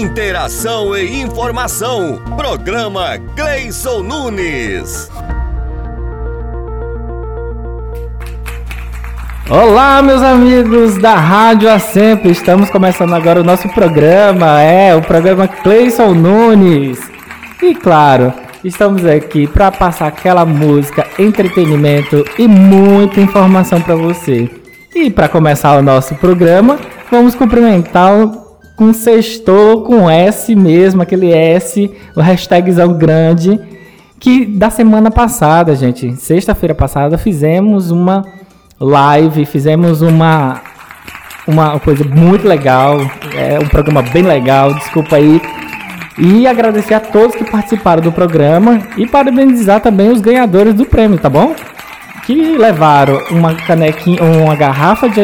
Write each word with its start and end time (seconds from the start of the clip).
Interação 0.00 0.96
e 0.96 1.20
informação. 1.20 2.22
Programa 2.34 3.18
Gleison 3.36 4.02
Nunes. 4.02 5.10
Olá, 9.50 10.00
meus 10.00 10.22
amigos 10.22 10.96
da 10.96 11.16
Rádio 11.16 11.68
A 11.68 11.78
Sempre. 11.78 12.30
Estamos 12.30 12.70
começando 12.70 13.12
agora 13.12 13.42
o 13.42 13.44
nosso 13.44 13.68
programa, 13.68 14.62
é 14.62 14.96
o 14.96 15.02
programa 15.02 15.46
Cleison 15.46 16.14
Nunes. 16.14 16.98
E 17.62 17.74
claro, 17.74 18.32
estamos 18.64 19.04
aqui 19.04 19.46
para 19.46 19.70
passar 19.70 20.06
aquela 20.06 20.46
música, 20.46 21.06
entretenimento 21.18 22.24
e 22.38 22.48
muita 22.48 23.20
informação 23.20 23.82
para 23.82 23.96
você. 23.96 24.48
E 24.94 25.10
para 25.10 25.28
começar 25.28 25.76
o 25.76 25.82
nosso 25.82 26.14
programa, 26.14 26.78
vamos 27.10 27.34
cumprimentar 27.34 28.49
com 28.80 28.94
sextou 28.94 29.82
com 29.82 30.08
S 30.08 30.56
mesmo, 30.56 31.02
aquele 31.02 31.30
S, 31.30 31.90
o 32.16 32.20
hashtagzão 32.22 32.94
grande 32.94 33.60
que 34.18 34.46
da 34.46 34.70
semana 34.70 35.10
passada, 35.10 35.76
gente, 35.76 36.16
sexta-feira 36.16 36.74
passada 36.74 37.18
fizemos 37.18 37.90
uma 37.90 38.24
live, 38.80 39.44
fizemos 39.44 40.00
uma 40.00 40.62
uma 41.46 41.78
coisa 41.78 42.04
muito 42.04 42.48
legal, 42.48 42.96
é 43.34 43.58
um 43.58 43.68
programa 43.68 44.00
bem 44.00 44.22
legal, 44.22 44.72
desculpa 44.72 45.16
aí. 45.16 45.42
E 46.16 46.46
agradecer 46.46 46.94
a 46.94 47.00
todos 47.00 47.36
que 47.36 47.44
participaram 47.50 48.00
do 48.00 48.10
programa 48.10 48.80
e 48.96 49.06
parabenizar 49.06 49.82
também 49.82 50.10
os 50.10 50.22
ganhadores 50.22 50.72
do 50.72 50.86
prêmio, 50.86 51.18
tá 51.18 51.28
bom? 51.28 51.54
Que 52.24 52.56
levaram 52.56 53.20
uma 53.30 53.54
canequinha, 53.54 54.22
uma 54.22 54.54
garrafa 54.54 55.06
de 55.06 55.20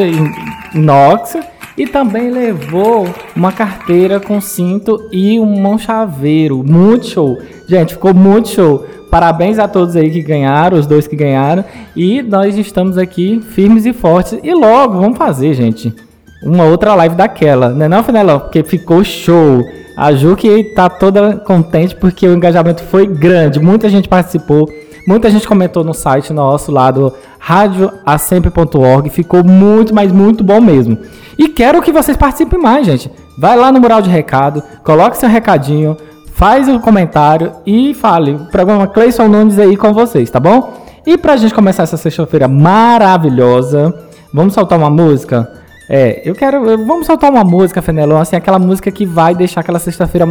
inox 0.75 1.39
e 1.77 1.87
também 1.87 2.31
levou 2.31 3.07
uma 3.35 3.53
carteira 3.53 4.19
com 4.19 4.41
cinto 4.41 5.09
e 5.13 5.39
um 5.39 5.61
mão 5.61 5.79
chaveiro. 5.79 6.65
Muito 6.65 7.07
show. 7.07 7.39
Gente, 7.69 7.95
ficou 7.95 8.15
muito 8.15 8.49
show. 8.49 8.87
Parabéns 9.11 9.59
a 9.59 9.69
todos 9.69 9.95
aí 9.95 10.11
que 10.11 10.23
ganharam, 10.23 10.79
os 10.79 10.87
dois 10.87 11.07
que 11.07 11.15
ganharam. 11.15 11.65
E 11.95 12.23
nós 12.23 12.57
estamos 12.57 12.97
aqui 12.99 13.41
firmes 13.41 13.85
e 13.87 13.93
fortes. 13.93 14.39
E 14.43 14.55
logo, 14.55 14.99
vamos 15.01 15.19
fazer, 15.19 15.55
gente, 15.55 15.95
uma 16.43 16.65
outra 16.65 16.95
live 16.95 17.15
daquela, 17.15 17.71
né 17.71 17.89
não, 17.89 18.03
Fenelão? 18.03 18.41
Porque 18.41 18.63
ficou 18.63 19.05
show. 19.05 19.63
A 19.97 20.13
Ju 20.13 20.37
que 20.37 20.63
tá 20.75 20.91
toda 20.91 21.37
contente 21.37 21.97
porque 21.97 22.27
o 22.27 22.35
engajamento 22.35 22.83
foi 22.85 23.07
grande. 23.07 23.59
Muita 23.59 23.89
gente 23.89 24.09
participou. 24.09 24.69
Muita 25.07 25.31
gente 25.31 25.47
comentou 25.47 25.85
no 25.85 25.95
site 25.95 26.33
nosso 26.33 26.73
lá 26.73 26.91
do 26.91 27.13
radioacempre.org. 27.39 29.09
Ficou 29.11 29.45
muito, 29.45 29.95
mas 29.95 30.11
muito 30.11 30.43
bom 30.43 30.61
mesmo. 30.61 30.99
E 31.39 31.49
quero 31.49 31.81
que 31.81 31.93
vocês 31.93 32.17
participem 32.17 32.59
mais, 32.59 32.85
gente. 32.85 33.11
Vai 33.39 33.57
lá 33.57 33.71
no 33.71 33.81
mural 33.81 34.03
de 34.03 34.11
recado, 34.11 34.63
coloque 34.83 35.19
seu 35.19 35.29
recadinho, 35.29 35.97
faz 36.33 36.67
o 36.69 36.73
um 36.73 36.79
comentário 36.79 37.53
e 37.67 37.95
fale. 37.95 38.33
O 38.33 38.47
programa 38.47 38.87
Cleison 38.87 39.29
Nunes 39.29 39.59
aí 39.59 39.77
com 39.77 39.93
vocês, 39.93 40.31
tá 40.31 40.41
bom? 40.41 40.85
E 41.07 41.17
pra 41.17 41.37
gente 41.37 41.55
começar 41.55 41.85
essa 41.85 41.97
sexta-feira 41.97 42.49
maravilhosa, 42.49 43.95
vamos 44.33 44.55
soltar 44.55 44.79
uma 44.79 44.91
música? 44.91 45.49
É, 45.89 46.23
eu 46.25 46.35
quero. 46.35 46.65
Vamos 46.85 47.07
soltar 47.07 47.31
uma 47.31 47.45
música, 47.45 47.81
Fenelon, 47.81 48.19
assim, 48.19 48.35
aquela 48.35 48.59
música 48.59 48.91
que 48.91 49.07
vai 49.07 49.35
deixar 49.35 49.61
aquela 49.61 49.79
sexta-feira 49.79 50.27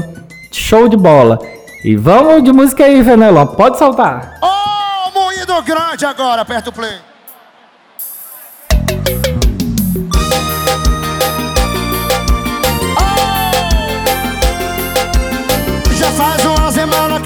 show 0.51 0.89
de 0.89 0.97
bola. 0.97 1.39
E 1.83 1.95
vamos 1.95 2.43
de 2.43 2.51
música 2.51 2.83
aí, 2.83 3.03
Fenelon, 3.03 3.45
pode 3.45 3.77
soltar. 3.77 4.37
Oh, 4.43 4.64
moído 5.45 5.61
grande 5.61 6.05
agora, 6.05 6.41
aperta 6.41 6.69
o 6.69 6.73
play. 6.73 6.99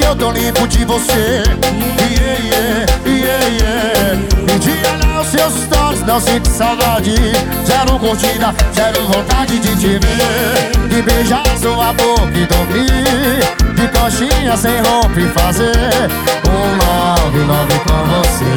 eu 0.02 0.16
tô 0.16 0.32
limpo 0.32 0.68
de 0.68 0.86
você 0.86 1.44
yeah, 2.18 2.40
yeah, 2.40 2.86
yeah, 3.06 3.48
yeah. 3.48 3.90
Olhar 4.70 4.96
os 4.96 5.09
seus 5.30 5.54
stories, 5.64 6.02
não 6.04 6.20
sinto 6.20 6.48
saudade. 6.48 7.16
Zero 7.66 8.00
curtida, 8.00 8.54
zero 8.74 9.06
vontade 9.06 9.60
de 9.60 9.76
te 9.76 10.00
ver. 10.00 10.90
De 10.90 11.02
beijar 11.02 11.44
sua 11.62 11.94
boca 11.94 12.32
e 12.36 12.46
dormir. 12.46 13.70
De 13.76 13.88
coxinha 13.88 14.58
sem 14.58 14.82
roupa 14.82 15.20
e 15.20 15.30
fazer 15.30 16.10
Um 16.46 16.78
love, 16.78 17.40
love 17.40 17.80
com 17.86 18.04
você. 18.12 18.52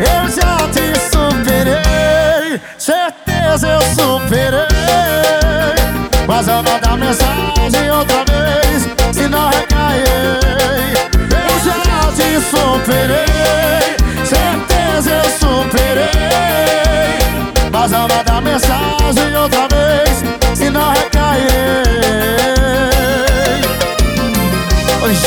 Eu 0.00 0.28
já 0.28 0.56
te 0.68 0.86
superei 1.10 2.60
Certeza 2.78 3.68
eu 3.68 3.80
superei. 3.94 4.66
Mas 6.26 6.48
eu 6.48 6.62
vou 6.62 6.80
dar 6.80 6.96
mensagem 6.96 7.90
outra 7.90 8.24
vez 8.24 8.88
Se 9.12 9.28
não 9.28 9.48
eu 9.48 9.68
já 11.64 12.12
te 12.12 12.40
superei 12.50 13.97
Certeza 14.98 15.10
eu 15.10 15.30
superei. 15.30 16.10
Mas 17.70 17.92
ao 17.92 18.08
mandar 18.08 18.42
mensagem 18.42 19.36
outra 19.36 19.68
vez 19.68 20.24
Se 20.56 20.68
não 20.70 20.90
recair. 20.92 21.38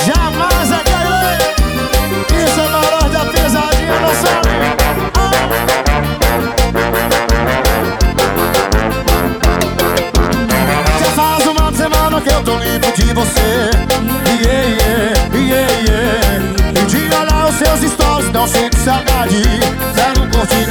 Jamais 0.06 0.21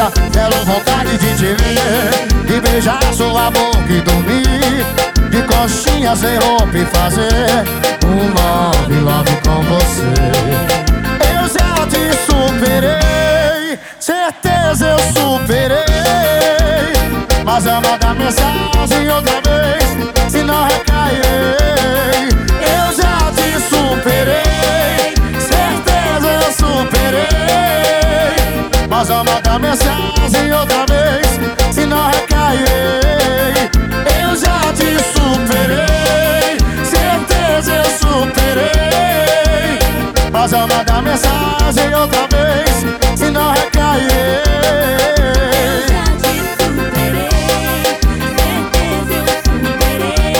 Curtida, 0.00 0.12
zero 0.32 0.64
vontade 0.64 1.18
de 1.18 1.36
te 1.36 1.54
ver 1.54 2.46
De 2.46 2.60
beijar 2.60 3.02
sua 3.12 3.50
boca 3.50 3.92
e 3.92 4.00
dormir 4.00 4.86
De 5.30 5.42
coxinha 5.42 6.16
sem 6.16 6.38
roupa 6.38 6.78
e 6.78 6.86
fazer 6.86 7.66
Um 8.06 8.32
love, 8.32 8.94
love 9.00 9.36
com 9.44 9.62
você. 9.62 10.06
Eu 11.34 11.46
já 11.48 11.86
te 11.86 12.16
superei 12.24 13.78
Certeza 13.98 14.86
eu 14.86 14.98
superei 15.12 15.84
Mas 17.44 17.66
eu 17.66 17.74
mandar 17.74 18.14
mensagem 18.14 19.10
outra 19.10 19.40
vez 19.42 20.30
Se 20.30 20.42
não 20.42 20.64
recairei 20.64 22.28
Eu 22.62 22.94
já 22.96 23.30
te 23.32 23.60
superei 23.68 25.19
mas 29.00 29.08
vou 29.08 29.24
mandar 29.24 29.58
mensagem 29.58 30.52
outra 30.52 30.84
vez 30.84 31.26
Se 31.72 31.86
não 31.86 32.06
recairei 32.10 33.70
Eu 34.22 34.36
já 34.36 34.58
te 34.74 34.98
superei 35.14 36.58
Certeza 36.84 37.76
eu 37.76 37.84
superei. 37.98 39.78
Mas 40.30 40.50
vou 40.50 40.68
mandar 40.68 41.00
mensagem 41.00 41.94
outra 41.94 42.28
vez 42.28 42.84
Se 43.18 43.30
não 43.30 43.52
recairei 43.52 44.42
Eu 45.64 45.80
já 45.88 46.04
te 46.20 46.34
superei 46.58 47.30
Certeza 48.36 49.14
eu 49.16 49.24
superei. 49.44 50.34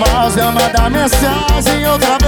Mas 0.00 0.36
eu 0.36 0.50
mandar 0.50 0.90
mensagem 0.90 1.86
outra 1.86 2.18
vez 2.18 2.25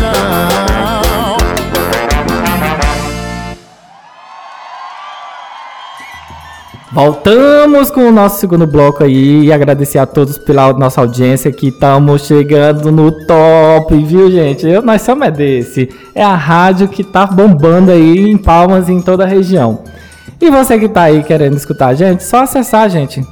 coração 0.00 0.62
Voltamos 6.94 7.90
com 7.90 8.02
o 8.02 8.12
nosso 8.12 8.38
segundo 8.38 8.66
bloco 8.66 9.02
aí 9.02 9.44
e 9.44 9.52
agradecer 9.52 9.96
a 9.98 10.04
todos 10.04 10.36
pela 10.36 10.74
nossa 10.74 11.00
audiência 11.00 11.50
que 11.50 11.68
estamos 11.68 12.26
chegando 12.26 12.92
no 12.92 13.10
top, 13.24 13.96
viu 14.04 14.30
gente? 14.30 14.68
Eu, 14.68 14.82
nós 14.82 15.00
somos 15.00 15.26
é 15.26 15.30
desse. 15.30 15.88
É 16.14 16.22
a 16.22 16.34
rádio 16.34 16.88
que 16.88 17.02
tá 17.02 17.24
bombando 17.24 17.90
aí 17.90 18.30
em 18.30 18.36
Palmas 18.36 18.90
em 18.90 19.00
toda 19.00 19.24
a 19.24 19.26
região. 19.26 19.82
E 20.38 20.50
você 20.50 20.78
que 20.78 20.86
tá 20.86 21.04
aí 21.04 21.22
querendo 21.22 21.56
escutar 21.56 21.86
a 21.88 21.94
gente, 21.94 22.24
só 22.24 22.42
acessar, 22.42 22.90
gente. 22.90 23.26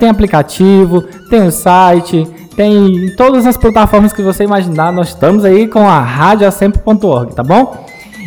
Tem 0.00 0.08
aplicativo, 0.08 1.02
tem 1.30 1.46
o 1.46 1.52
site, 1.52 2.26
tem 2.56 3.14
todas 3.16 3.46
as 3.46 3.56
plataformas 3.56 4.12
que 4.12 4.22
você 4.22 4.44
imaginar. 4.44 4.92
Nós 4.92 5.08
estamos 5.08 5.44
aí 5.44 5.68
com 5.68 5.88
a 5.88 6.00
radioacempre.org, 6.00 7.34
tá 7.34 7.42
bom? 7.42 7.84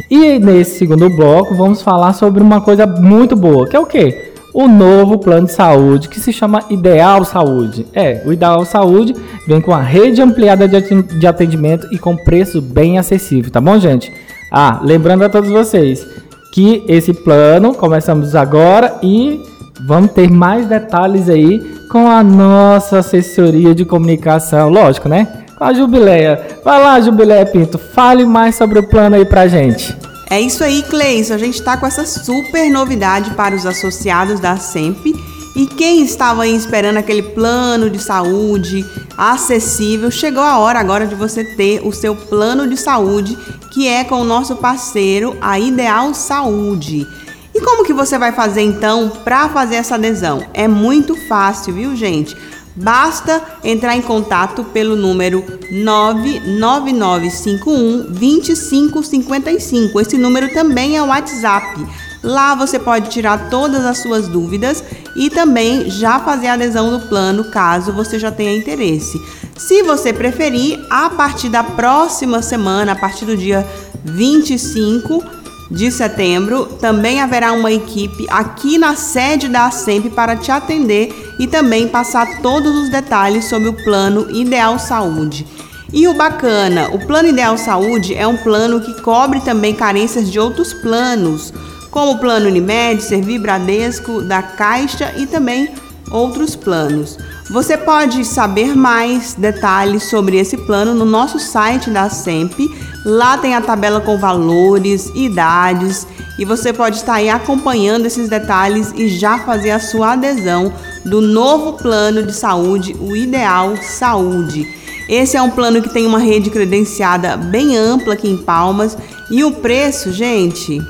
E 0.09 0.39
nesse 0.39 0.77
segundo 0.77 1.09
bloco 1.09 1.55
vamos 1.55 1.81
falar 1.81 2.13
sobre 2.13 2.41
uma 2.41 2.61
coisa 2.61 2.85
muito 2.85 3.35
boa, 3.35 3.67
que 3.67 3.75
é 3.75 3.79
o 3.79 3.85
quê? 3.85 4.31
O 4.53 4.67
novo 4.67 5.17
plano 5.17 5.47
de 5.47 5.53
saúde 5.53 6.07
que 6.07 6.19
se 6.19 6.31
chama 6.31 6.63
Ideal 6.69 7.25
Saúde. 7.25 7.85
É, 7.93 8.23
o 8.25 8.31
Ideal 8.31 8.63
Saúde 8.65 9.15
vem 9.47 9.59
com 9.59 9.73
a 9.73 9.81
rede 9.81 10.21
ampliada 10.21 10.67
de 10.67 11.27
atendimento 11.27 11.87
e 11.91 11.97
com 11.97 12.15
preço 12.15 12.61
bem 12.61 12.97
acessível, 12.97 13.51
tá 13.51 13.59
bom, 13.59 13.77
gente? 13.79 14.11
Ah, 14.51 14.79
lembrando 14.81 15.23
a 15.23 15.29
todos 15.29 15.49
vocês 15.49 16.05
que 16.53 16.83
esse 16.87 17.13
plano 17.13 17.73
começamos 17.73 18.33
agora 18.35 18.97
e 19.03 19.41
vamos 19.79 20.11
ter 20.11 20.29
mais 20.29 20.67
detalhes 20.67 21.29
aí 21.29 21.59
com 21.89 22.07
a 22.07 22.23
nossa 22.23 22.99
assessoria 22.99 23.73
de 23.73 23.85
comunicação, 23.85 24.69
lógico, 24.69 25.07
né? 25.07 25.27
Com 25.55 25.63
a 25.63 25.73
Jubileia. 25.73 26.59
Vai 26.63 26.81
lá, 26.81 26.99
Jubileia 26.99 27.45
Pinto, 27.45 27.77
fale 27.77 28.25
mais 28.25 28.55
sobre 28.55 28.79
o 28.79 28.87
plano 28.87 29.15
aí 29.15 29.25
pra 29.25 29.47
gente. 29.47 29.95
É 30.29 30.41
isso 30.41 30.63
aí, 30.63 30.83
Cleison. 30.83 31.33
A 31.33 31.37
gente 31.37 31.55
está 31.55 31.77
com 31.77 31.85
essa 31.85 32.05
super 32.05 32.69
novidade 32.69 33.31
para 33.31 33.55
os 33.55 33.65
associados 33.65 34.39
da 34.39 34.57
SEMP. 34.57 35.15
E 35.55 35.65
quem 35.65 36.03
estava 36.03 36.43
aí 36.43 36.55
esperando 36.55 36.97
aquele 36.97 37.23
plano 37.23 37.89
de 37.89 37.97
saúde 37.97 38.85
acessível, 39.17 40.11
chegou 40.11 40.43
a 40.43 40.59
hora 40.59 40.79
agora 40.79 41.07
de 41.07 41.15
você 41.15 41.43
ter 41.43 41.81
o 41.83 41.91
seu 41.91 42.15
plano 42.15 42.67
de 42.67 42.77
saúde, 42.77 43.35
que 43.71 43.87
é 43.87 44.03
com 44.03 44.21
o 44.21 44.23
nosso 44.23 44.57
parceiro, 44.57 45.35
a 45.41 45.59
Ideal 45.59 46.13
Saúde. 46.13 47.07
E 47.57 47.61
como 47.61 47.83
que 47.83 47.91
você 47.91 48.17
vai 48.19 48.31
fazer 48.31 48.61
então 48.61 49.09
para 49.09 49.49
fazer 49.49 49.77
essa 49.77 49.95
adesão? 49.95 50.45
É 50.53 50.67
muito 50.67 51.15
fácil, 51.15 51.73
viu, 51.73 51.95
gente? 51.95 52.37
Basta 52.75 53.41
entrar 53.63 53.97
em 53.97 54.01
contato 54.03 54.63
pelo 54.65 54.95
número 54.95 55.43
99951 55.71 58.11
2555. 58.11 59.99
Esse 59.99 60.19
número 60.19 60.53
também 60.53 60.97
é 60.97 61.01
o 61.01 61.07
WhatsApp. 61.07 61.83
Lá 62.21 62.53
você 62.53 62.77
pode 62.77 63.09
tirar 63.09 63.49
todas 63.49 63.83
as 63.83 63.97
suas 63.97 64.27
dúvidas 64.27 64.83
e 65.15 65.31
também 65.31 65.89
já 65.89 66.19
fazer 66.19 66.49
a 66.49 66.53
adesão 66.53 66.91
no 66.91 66.99
plano, 67.07 67.45
caso 67.45 67.91
você 67.91 68.19
já 68.19 68.31
tenha 68.31 68.55
interesse. 68.55 69.19
Se 69.57 69.81
você 69.81 70.13
preferir, 70.13 70.79
a 70.91 71.09
partir 71.09 71.49
da 71.49 71.63
próxima 71.63 72.43
semana, 72.43 72.91
a 72.91 72.95
partir 72.95 73.25
do 73.25 73.35
dia 73.35 73.67
25, 74.05 75.36
de 75.69 75.91
setembro, 75.91 76.65
também 76.79 77.21
haverá 77.21 77.51
uma 77.51 77.71
equipe 77.71 78.25
aqui 78.29 78.77
na 78.77 78.95
sede 78.95 79.47
da 79.47 79.65
ASEMP 79.65 80.09
para 80.09 80.35
te 80.35 80.51
atender 80.51 81.35
e 81.39 81.45
também 81.45 81.87
passar 81.87 82.41
todos 82.41 82.75
os 82.75 82.89
detalhes 82.89 83.45
sobre 83.45 83.69
o 83.69 83.83
Plano 83.83 84.27
Ideal 84.31 84.79
Saúde. 84.79 85.45
E 85.91 86.07
o 86.07 86.13
bacana, 86.13 86.89
o 86.91 86.99
Plano 87.05 87.29
Ideal 87.29 87.57
Saúde 87.57 88.13
é 88.13 88.27
um 88.27 88.37
plano 88.37 88.81
que 88.81 89.01
cobre 89.01 89.39
também 89.41 89.73
carências 89.73 90.29
de 90.29 90.39
outros 90.39 90.73
planos, 90.73 91.53
como 91.89 92.13
o 92.13 92.17
Plano 92.19 92.47
Unimed, 92.47 93.01
Servir 93.01 93.39
Bradesco, 93.39 94.21
da 94.21 94.41
Caixa 94.41 95.13
e 95.17 95.25
também 95.25 95.69
outros 96.11 96.55
planos. 96.55 97.17
Você 97.49 97.77
pode 97.77 98.23
saber 98.25 98.75
mais 98.75 99.33
detalhes 99.33 100.09
sobre 100.09 100.37
esse 100.37 100.57
plano 100.57 100.93
no 100.93 101.05
nosso 101.05 101.39
site 101.39 101.89
da 101.89 102.09
SEMP. 102.09 102.59
Lá 103.05 103.37
tem 103.37 103.55
a 103.55 103.61
tabela 103.61 104.01
com 104.01 104.17
valores, 104.17 105.11
idades 105.15 106.05
e 106.37 106.45
você 106.45 106.71
pode 106.71 106.97
estar 106.97 107.15
aí 107.15 107.29
acompanhando 107.29 108.05
esses 108.05 108.29
detalhes 108.29 108.93
e 108.95 109.07
já 109.07 109.39
fazer 109.39 109.71
a 109.71 109.79
sua 109.79 110.13
adesão 110.13 110.73
do 111.03 111.21
novo 111.21 111.73
plano 111.73 112.23
de 112.23 112.33
saúde, 112.33 112.95
o 112.99 113.15
Ideal 113.15 113.75
Saúde. 113.81 114.67
Esse 115.09 115.37
é 115.37 115.41
um 115.41 115.49
plano 115.49 115.81
que 115.81 115.89
tem 115.89 116.05
uma 116.05 116.19
rede 116.19 116.49
credenciada 116.49 117.37
bem 117.37 117.77
ampla 117.77 118.13
aqui 118.13 118.29
em 118.29 118.37
Palmas 118.37 118.97
e 119.31 119.43
o 119.43 119.53
preço, 119.53 120.11
gente, 120.11 120.81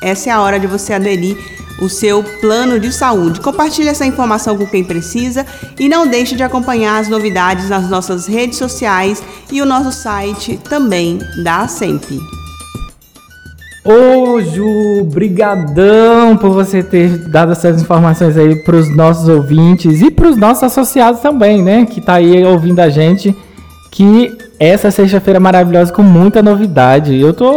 essa 0.00 0.30
é 0.30 0.32
a 0.32 0.40
hora 0.40 0.58
de 0.58 0.66
você 0.66 0.94
aderir 0.94 1.59
o 1.80 1.88
seu 1.88 2.22
plano 2.40 2.78
de 2.78 2.92
saúde. 2.92 3.40
Compartilhe 3.40 3.88
essa 3.88 4.06
informação 4.06 4.56
com 4.56 4.66
quem 4.66 4.84
precisa 4.84 5.46
e 5.78 5.88
não 5.88 6.06
deixe 6.06 6.36
de 6.36 6.42
acompanhar 6.42 6.98
as 6.98 7.08
novidades 7.08 7.68
nas 7.68 7.88
nossas 7.88 8.26
redes 8.26 8.58
sociais 8.58 9.22
e 9.50 9.60
o 9.60 9.66
nosso 9.66 9.92
site 9.92 10.58
também 10.68 11.18
da 11.42 11.66
SEMP. 11.66 12.20
Ô 13.82 14.40
Ju, 14.42 15.04
brigadão 15.04 16.36
por 16.36 16.50
você 16.50 16.82
ter 16.82 17.16
dado 17.30 17.52
essas 17.52 17.80
informações 17.80 18.36
aí 18.36 18.54
para 18.56 18.76
os 18.76 18.94
nossos 18.94 19.26
ouvintes 19.26 20.02
e 20.02 20.10
para 20.10 20.28
os 20.28 20.36
nossos 20.36 20.62
associados 20.64 21.20
também, 21.20 21.62
né? 21.62 21.86
Que 21.86 22.00
tá 22.00 22.14
aí 22.14 22.44
ouvindo 22.44 22.80
a 22.80 22.90
gente. 22.90 23.34
Que 23.90 24.36
essa 24.58 24.90
sexta-feira 24.90 25.40
maravilhosa 25.40 25.90
com 25.92 26.02
muita 26.02 26.42
novidade. 26.42 27.18
Eu 27.18 27.32
tô 27.32 27.50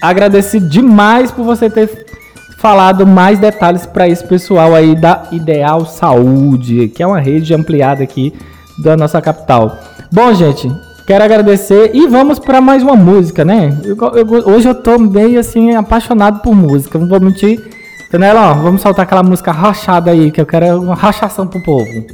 agradecido 0.00 0.68
demais 0.68 1.32
por 1.32 1.44
você 1.44 1.68
ter 1.68 2.07
falado 2.58 3.06
mais 3.06 3.38
detalhes 3.38 3.86
para 3.86 4.08
esse 4.08 4.22
pessoal 4.24 4.74
aí 4.74 4.94
da 4.94 5.28
Ideal 5.30 5.86
Saúde, 5.86 6.88
que 6.88 7.02
é 7.02 7.06
uma 7.06 7.20
rede 7.20 7.54
ampliada 7.54 8.02
aqui 8.02 8.34
da 8.82 8.96
nossa 8.96 9.22
capital. 9.22 9.78
Bom, 10.12 10.34
gente, 10.34 10.68
quero 11.06 11.24
agradecer 11.24 11.92
e 11.94 12.06
vamos 12.08 12.38
para 12.38 12.60
mais 12.60 12.82
uma 12.82 12.96
música, 12.96 13.44
né? 13.44 13.76
Eu, 13.84 13.96
eu, 13.96 14.26
hoje 14.54 14.68
eu 14.68 14.74
tô 14.74 14.98
meio 14.98 15.38
assim 15.38 15.74
apaixonado 15.74 16.40
por 16.40 16.54
música, 16.54 16.98
não 16.98 17.08
vou 17.08 17.20
mentir. 17.20 17.64
Canela, 18.10 18.54
vamos 18.54 18.80
soltar 18.80 19.04
aquela 19.04 19.22
música 19.22 19.52
rachada 19.52 20.10
aí, 20.10 20.30
que 20.30 20.40
eu 20.40 20.46
quero 20.46 20.80
uma 20.80 20.94
rachação 20.94 21.46
pro 21.46 21.62
povo. 21.62 22.06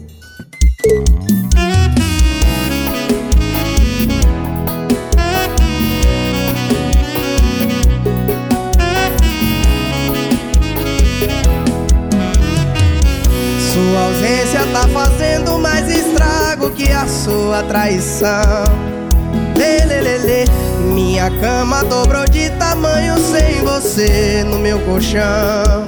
Sua 17.24 17.62
traição. 17.62 18.64
Lelelele, 19.56 20.44
minha 20.92 21.30
cama 21.40 21.84
dobrou 21.84 22.24
de 22.24 22.50
tamanho 22.50 23.14
sem 23.18 23.62
você 23.62 24.44
no 24.44 24.58
meu 24.58 24.78
colchão. 24.80 25.84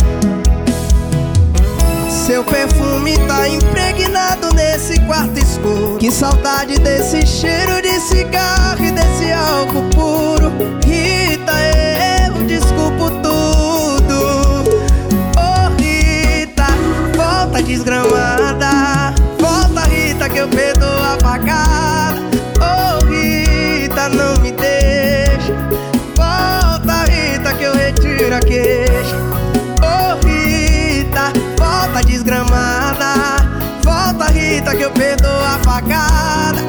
Seu 2.27 2.43
perfume 2.45 3.17
tá 3.27 3.49
impregnado 3.49 4.53
nesse 4.55 4.99
quarto 5.01 5.39
escuro. 5.39 5.97
Que 5.99 6.11
saudade 6.11 6.79
desse 6.79 7.27
cheiro 7.27 7.81
de 7.83 8.01
cigarro 8.01 8.85
e 8.85 8.91
desse 8.91 9.33
álcool 9.33 9.89
puro. 9.91 10.53
Rita, 10.85 11.06
queixa. 28.41 29.17
Oh, 29.83 30.27
Rita, 30.27 31.33
volta 31.59 32.05
desgramada. 32.05 33.37
Volta, 33.83 34.27
Rita, 34.33 34.75
que 34.75 34.83
eu 34.83 34.91
perdoo 34.91 35.31
a 35.31 35.59
facada. 35.65 36.66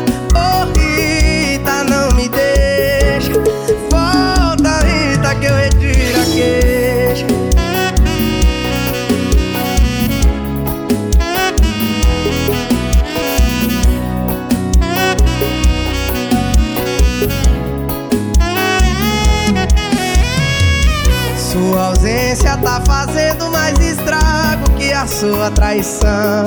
Traição. 25.67 26.45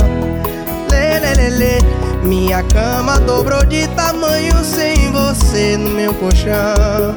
Lelelele, 0.90 1.78
minha 2.24 2.62
cama 2.62 3.20
dobrou 3.20 3.62
de 3.66 3.86
tamanho 3.88 4.64
sem 4.64 5.12
você 5.12 5.76
no 5.76 5.90
meu 5.90 6.14
colchão. 6.14 7.14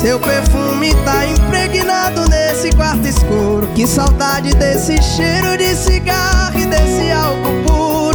Seu 0.00 0.20
perfume 0.20 0.94
tá 1.04 1.26
impregnado 1.26 2.28
nesse 2.28 2.70
quarto 2.76 3.04
escuro. 3.08 3.66
Que 3.74 3.84
saudade 3.84 4.54
desse 4.54 5.02
cheiro 5.02 5.56
de 5.58 5.74
cigarro 5.74 6.56
e 6.56 6.66
desse 6.66 7.10
álcool 7.10 7.64
puro. 7.66 8.13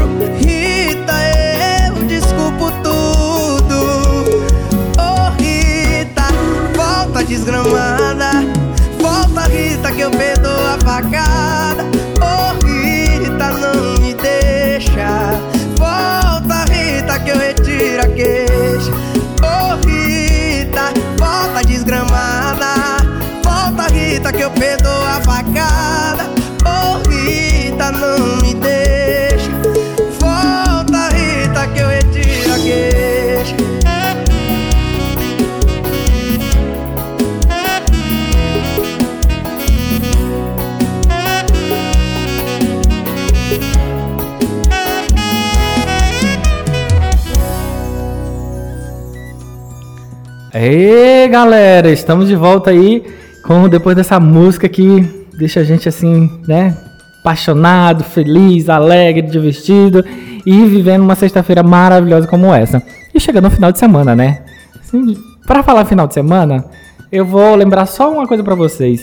Ei, 50.62 51.25
galera, 51.30 51.89
estamos 51.89 52.28
de 52.28 52.36
volta 52.36 52.70
aí 52.70 53.01
com 53.46 53.70
depois 53.70 53.96
dessa 53.96 54.20
música 54.20 54.68
que 54.68 55.25
deixa 55.38 55.62
a 55.62 55.63
gente 55.63 55.88
assim, 55.88 56.30
né, 56.46 56.75
apaixonado, 57.22 58.04
feliz, 58.04 58.68
alegre, 58.68 59.22
divertido 59.22 60.04
e 60.46 60.66
vivendo 60.66 61.04
uma 61.04 61.16
sexta-feira 61.16 61.63
maravilhosa 61.63 62.28
como 62.28 62.54
essa. 62.54 62.84
E 63.16 63.22
chegando 63.22 63.46
no 63.46 63.51
final 63.51 63.72
de 63.72 63.80
semana, 63.80 64.13
né? 64.13 64.42
Assim, 64.78 65.16
para 65.48 65.63
falar 65.63 65.86
final 65.86 66.08
de 66.08 66.13
semana, 66.13 66.66
eu 67.10 67.24
vou 67.25 67.56
lembrar 67.56 67.86
só 67.86 68.12
uma 68.12 68.28
coisa 68.28 68.44
para 68.44 68.54
vocês. 68.54 69.01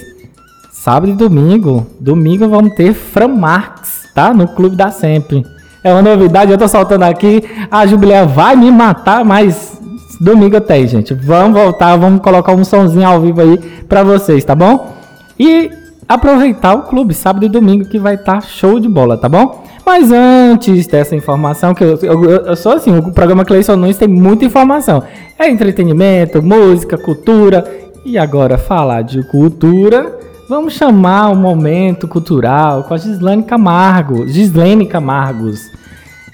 Sábado 0.71 1.13
e 1.13 1.17
domingo, 1.17 1.87
domingo 1.99 2.51
vamos 2.51 2.75
ter 2.75 2.93
Fran 2.93 3.29
Marx, 3.29 4.11
tá? 4.15 4.35
No 4.35 4.47
Clube 4.47 4.77
da 4.77 4.91
Sempre. 4.91 5.43
É 5.83 5.91
uma 5.91 6.03
novidade, 6.03 6.53
eu 6.53 6.59
tô 6.59 6.69
soltando 6.69 7.05
aqui, 7.05 7.43
a 7.71 7.87
Jubileia 7.87 8.27
vai 8.27 8.55
me 8.55 8.71
matar, 8.71 9.25
mas 9.25 9.76
Domingo 10.21 10.61
tem, 10.61 10.87
gente. 10.87 11.15
Vamos 11.15 11.61
voltar, 11.61 11.97
vamos 11.97 12.21
colocar 12.21 12.53
um 12.53 12.65
sonzinho 12.65 13.07
ao 13.07 13.21
vivo 13.21 13.41
aí 13.41 13.59
pra 13.89 14.03
vocês, 14.03 14.45
tá 14.45 14.55
bom? 14.55 14.95
E 15.39 15.71
aproveitar 16.09 16.75
o 16.75 16.83
clube, 16.83 17.13
sábado 17.13 17.45
e 17.45 17.49
domingo, 17.49 17.85
que 17.85 17.99
vai 17.99 18.15
estar 18.15 18.35
tá 18.35 18.41
show 18.41 18.81
de 18.81 18.89
bola, 18.89 19.19
tá 19.19 19.29
bom? 19.29 19.65
Mas 19.85 20.11
antes 20.11 20.87
dessa 20.87 21.15
informação, 21.15 21.75
que 21.75 21.85
eu, 21.85 21.99
eu, 22.03 22.25
eu 22.25 22.57
sou 22.57 22.73
assim, 22.73 22.97
o 22.97 23.13
programa 23.13 23.45
Cleison 23.45 23.77
Nunes 23.77 23.99
tem 23.99 24.09
muita 24.09 24.45
informação. 24.45 25.03
É 25.39 25.49
entretenimento, 25.49 26.43
música, 26.43 26.97
cultura. 26.97 27.65
E 28.05 28.17
agora 28.17 28.57
falar 28.57 29.03
de 29.03 29.23
cultura, 29.25 30.17
vamos 30.49 30.75
chamar 30.75 31.31
o 31.31 31.37
momento 31.37 32.07
cultural 32.07 32.85
com 32.85 32.95
a 32.95 32.99
Gislane 32.99 33.43
Camargo, 33.43 34.27
Gislene 34.29 34.87
Camargos 34.87 35.61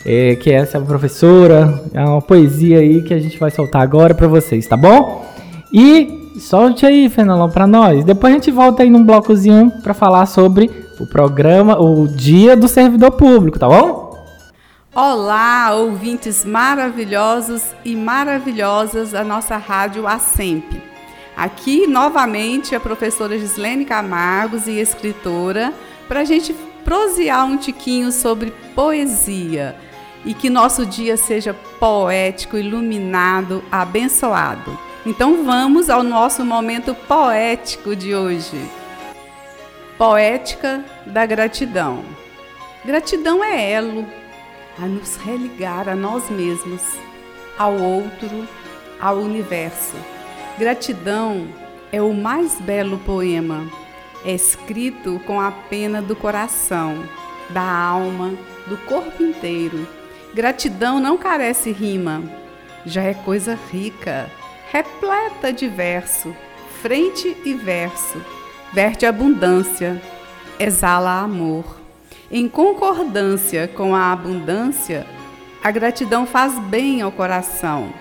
é, 0.04 0.37
que 0.37 0.50
é 0.50 0.54
essa 0.54 0.80
professora. 0.80 1.82
É 1.92 2.04
uma 2.04 2.21
poesia 2.21 2.78
aí 2.78 3.02
que 3.02 3.14
a 3.14 3.18
gente 3.18 3.38
vai 3.38 3.50
soltar 3.50 3.82
agora 3.82 4.14
para 4.14 4.28
vocês, 4.28 4.66
tá 4.66 4.76
bom? 4.76 5.26
E 5.73 6.37
solte 6.38 6.85
aí, 6.85 7.09
Fenelon, 7.09 7.49
para 7.49 7.66
nós. 7.66 8.04
Depois 8.04 8.32
a 8.32 8.37
gente 8.37 8.50
volta 8.50 8.82
aí 8.82 8.90
num 8.90 9.04
blocozinho 9.04 9.71
para 9.82 9.94
falar 9.94 10.26
sobre 10.26 10.71
o 10.99 11.06
programa, 11.06 11.80
o 11.80 12.06
Dia 12.06 12.56
do 12.56 12.68
Servidor 12.68 13.12
Público, 13.12 13.59
tá 13.59 13.68
bom? 13.68 14.12
Olá, 14.94 15.75
ouvintes 15.75 16.44
maravilhosos 16.44 17.62
e 17.82 17.97
maravilhosas 17.97 19.12
da 19.12 19.25
nossa 19.25 19.56
rádio 19.56 20.06
ASEMP. 20.06 20.82
Aqui 21.35 21.87
novamente 21.87 22.75
a 22.75 22.80
professora 22.80 23.38
Gislene 23.38 23.87
Camargos 23.87 24.66
e 24.66 24.73
escritora 24.73 25.73
para 26.06 26.21
a 26.21 26.25
gente 26.25 26.54
prosear 26.85 27.47
um 27.47 27.56
tiquinho 27.56 28.12
sobre 28.12 28.52
poesia 28.75 29.75
e 30.25 30.35
que 30.35 30.49
nosso 30.49 30.87
dia 30.87 31.17
seja 31.17 31.55
poético, 31.79 32.57
iluminado, 32.57 33.62
abençoado. 33.71 34.79
Então 35.05 35.45
vamos 35.45 35.91
ao 35.91 36.02
nosso 36.02 36.45
momento 36.45 36.95
poético 36.95 37.97
de 37.97 38.14
hoje. 38.14 38.71
Poética 39.99 40.85
da 41.07 41.26
gratidão. 41.26 42.05
Gratidão 42.85 43.43
é 43.43 43.73
elo 43.73 44.07
a 44.81 44.87
nos 44.87 45.17
religar 45.17 45.88
a 45.88 45.95
nós 45.95 46.31
mesmos, 46.31 46.83
ao 47.59 47.75
outro, 47.75 48.49
ao 49.00 49.17
universo. 49.17 49.97
Gratidão 50.59 51.49
é 51.91 52.00
o 52.00 52.14
mais 52.14 52.61
belo 52.61 52.99
poema, 52.99 53.67
é 54.25 54.33
escrito 54.33 55.21
com 55.26 55.41
a 55.41 55.50
pena 55.50 56.00
do 56.00 56.14
coração, 56.14 57.02
da 57.50 57.62
alma, 57.62 58.33
do 58.67 58.76
corpo 58.79 59.23
inteiro 59.23 59.87
Gratidão 60.34 60.98
não 60.98 61.18
carece 61.18 61.70
rima, 61.72 62.22
já 62.86 63.02
é 63.02 63.12
coisa 63.12 63.58
rica, 63.70 64.30
repleta 64.70 65.52
de 65.52 65.68
verso, 65.68 66.34
frente 66.80 67.36
e 67.44 67.52
verso, 67.52 68.18
verte 68.72 69.04
abundância, 69.04 70.00
exala 70.58 71.20
amor. 71.20 71.78
Em 72.30 72.48
concordância 72.48 73.68
com 73.68 73.94
a 73.94 74.10
abundância, 74.10 75.06
a 75.62 75.70
gratidão 75.70 76.26
faz 76.26 76.58
bem 76.60 77.02
ao 77.02 77.12
coração, 77.12 77.92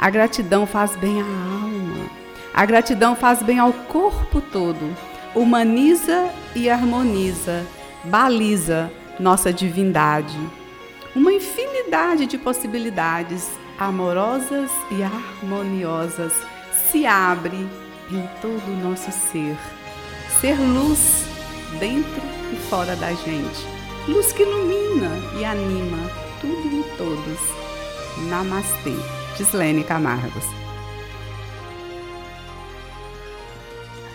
a 0.00 0.08
gratidão 0.08 0.68
faz 0.68 0.94
bem 0.94 1.20
à 1.20 1.24
alma, 1.24 2.08
a 2.54 2.64
gratidão 2.66 3.16
faz 3.16 3.42
bem 3.42 3.58
ao 3.58 3.72
corpo 3.72 4.40
todo, 4.40 4.96
humaniza 5.34 6.30
e 6.54 6.70
harmoniza, 6.70 7.66
baliza 8.04 8.88
nossa 9.18 9.52
divindade 9.52 10.38
uma 11.14 11.32
infinidade 11.32 12.26
de 12.26 12.38
possibilidades 12.38 13.50
amorosas 13.78 14.70
e 14.90 15.02
harmoniosas 15.02 16.32
se 16.90 17.06
abre 17.06 17.56
em 18.10 18.28
todo 18.40 18.62
o 18.66 18.88
nosso 18.88 19.10
ser. 19.10 19.56
Ser 20.40 20.58
luz 20.58 21.24
dentro 21.78 22.22
e 22.52 22.56
fora 22.68 22.96
da 22.96 23.12
gente. 23.12 23.66
Luz 24.08 24.32
que 24.32 24.42
ilumina 24.42 25.10
e 25.38 25.44
anima 25.44 26.10
tudo 26.40 26.80
e 26.80 26.84
todos. 26.96 27.40
Namastê. 28.28 28.94
Gislene 29.36 29.84
Camargos. 29.84 30.44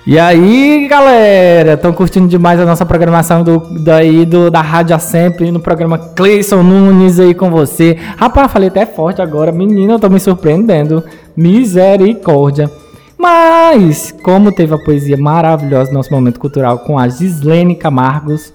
E 0.08 0.20
aí, 0.20 0.88
galera, 0.88 1.74
estão 1.74 1.92
curtindo 1.92 2.28
demais 2.28 2.60
a 2.60 2.66
nossa 2.66 2.86
programação 2.86 3.44
do, 3.44 3.58
daí 3.84 4.24
do, 4.24 4.52
da 4.52 4.62
Rádio 4.62 5.00
Sempre 5.00 5.50
no 5.50 5.60
programa 5.60 5.98
Cleison 5.98 6.62
Nunes 6.62 7.20
aí 7.20 7.34
com 7.34 7.50
você. 7.50 7.98
Rapaz, 8.16 8.52
falei 8.52 8.70
até 8.70 8.86
forte 8.86 9.20
agora, 9.20 9.52
menina, 9.52 9.94
eu 9.94 10.00
tô 10.00 10.08
me 10.08 10.20
surpreendendo. 10.20 11.04
Misericórdia. 11.36 12.70
Mas, 13.18 14.14
como 14.24 14.52
teve 14.52 14.76
a 14.76 14.78
poesia 14.78 15.18
maravilhosa 15.18 15.90
no 15.90 15.98
nosso 15.98 16.14
momento 16.14 16.40
cultural 16.40 16.78
com 16.78 17.00
a 17.00 17.10
Gislene 17.10 17.76
Camargos, 17.76 18.54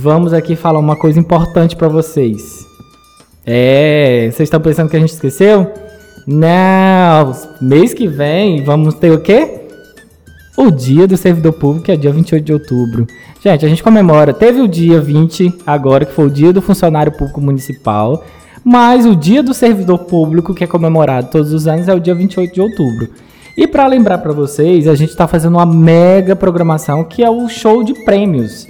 vamos 0.00 0.32
aqui 0.32 0.56
falar 0.56 0.78
uma 0.78 0.96
coisa 0.96 1.20
importante 1.20 1.76
para 1.76 1.88
vocês. 1.88 2.66
É, 3.44 4.30
vocês 4.32 4.46
estão 4.46 4.60
pensando 4.60 4.88
que 4.88 4.96
a 4.96 5.00
gente 5.00 5.12
esqueceu? 5.12 5.70
Não, 6.26 7.34
mês 7.60 7.92
que 7.92 8.08
vem 8.08 8.64
vamos 8.64 8.94
ter 8.94 9.10
o 9.12 9.20
quê? 9.20 9.67
O 10.58 10.72
dia 10.72 11.06
do 11.06 11.16
servidor 11.16 11.52
público, 11.52 11.84
que 11.84 11.92
é 11.92 11.96
dia 11.96 12.10
28 12.10 12.44
de 12.44 12.52
outubro. 12.52 13.06
Gente, 13.40 13.64
a 13.64 13.68
gente 13.68 13.80
comemora, 13.80 14.34
teve 14.34 14.60
o 14.60 14.66
dia 14.66 15.00
20 15.00 15.60
agora, 15.64 16.04
que 16.04 16.12
foi 16.12 16.26
o 16.26 16.30
dia 16.30 16.52
do 16.52 16.60
funcionário 16.60 17.12
público 17.12 17.40
municipal, 17.40 18.24
mas 18.64 19.06
o 19.06 19.14
dia 19.14 19.40
do 19.40 19.54
servidor 19.54 19.98
público, 20.00 20.52
que 20.52 20.64
é 20.64 20.66
comemorado 20.66 21.28
todos 21.30 21.52
os 21.52 21.68
anos, 21.68 21.86
é 21.86 21.94
o 21.94 22.00
dia 22.00 22.12
28 22.12 22.52
de 22.52 22.60
outubro. 22.60 23.08
E 23.56 23.68
para 23.68 23.86
lembrar 23.86 24.18
para 24.18 24.32
vocês, 24.32 24.88
a 24.88 24.96
gente 24.96 25.10
está 25.10 25.28
fazendo 25.28 25.54
uma 25.54 25.66
mega 25.66 26.34
programação 26.34 27.04
que 27.04 27.22
é 27.22 27.30
o 27.30 27.48
show 27.48 27.84
de 27.84 27.94
prêmios. 28.04 28.66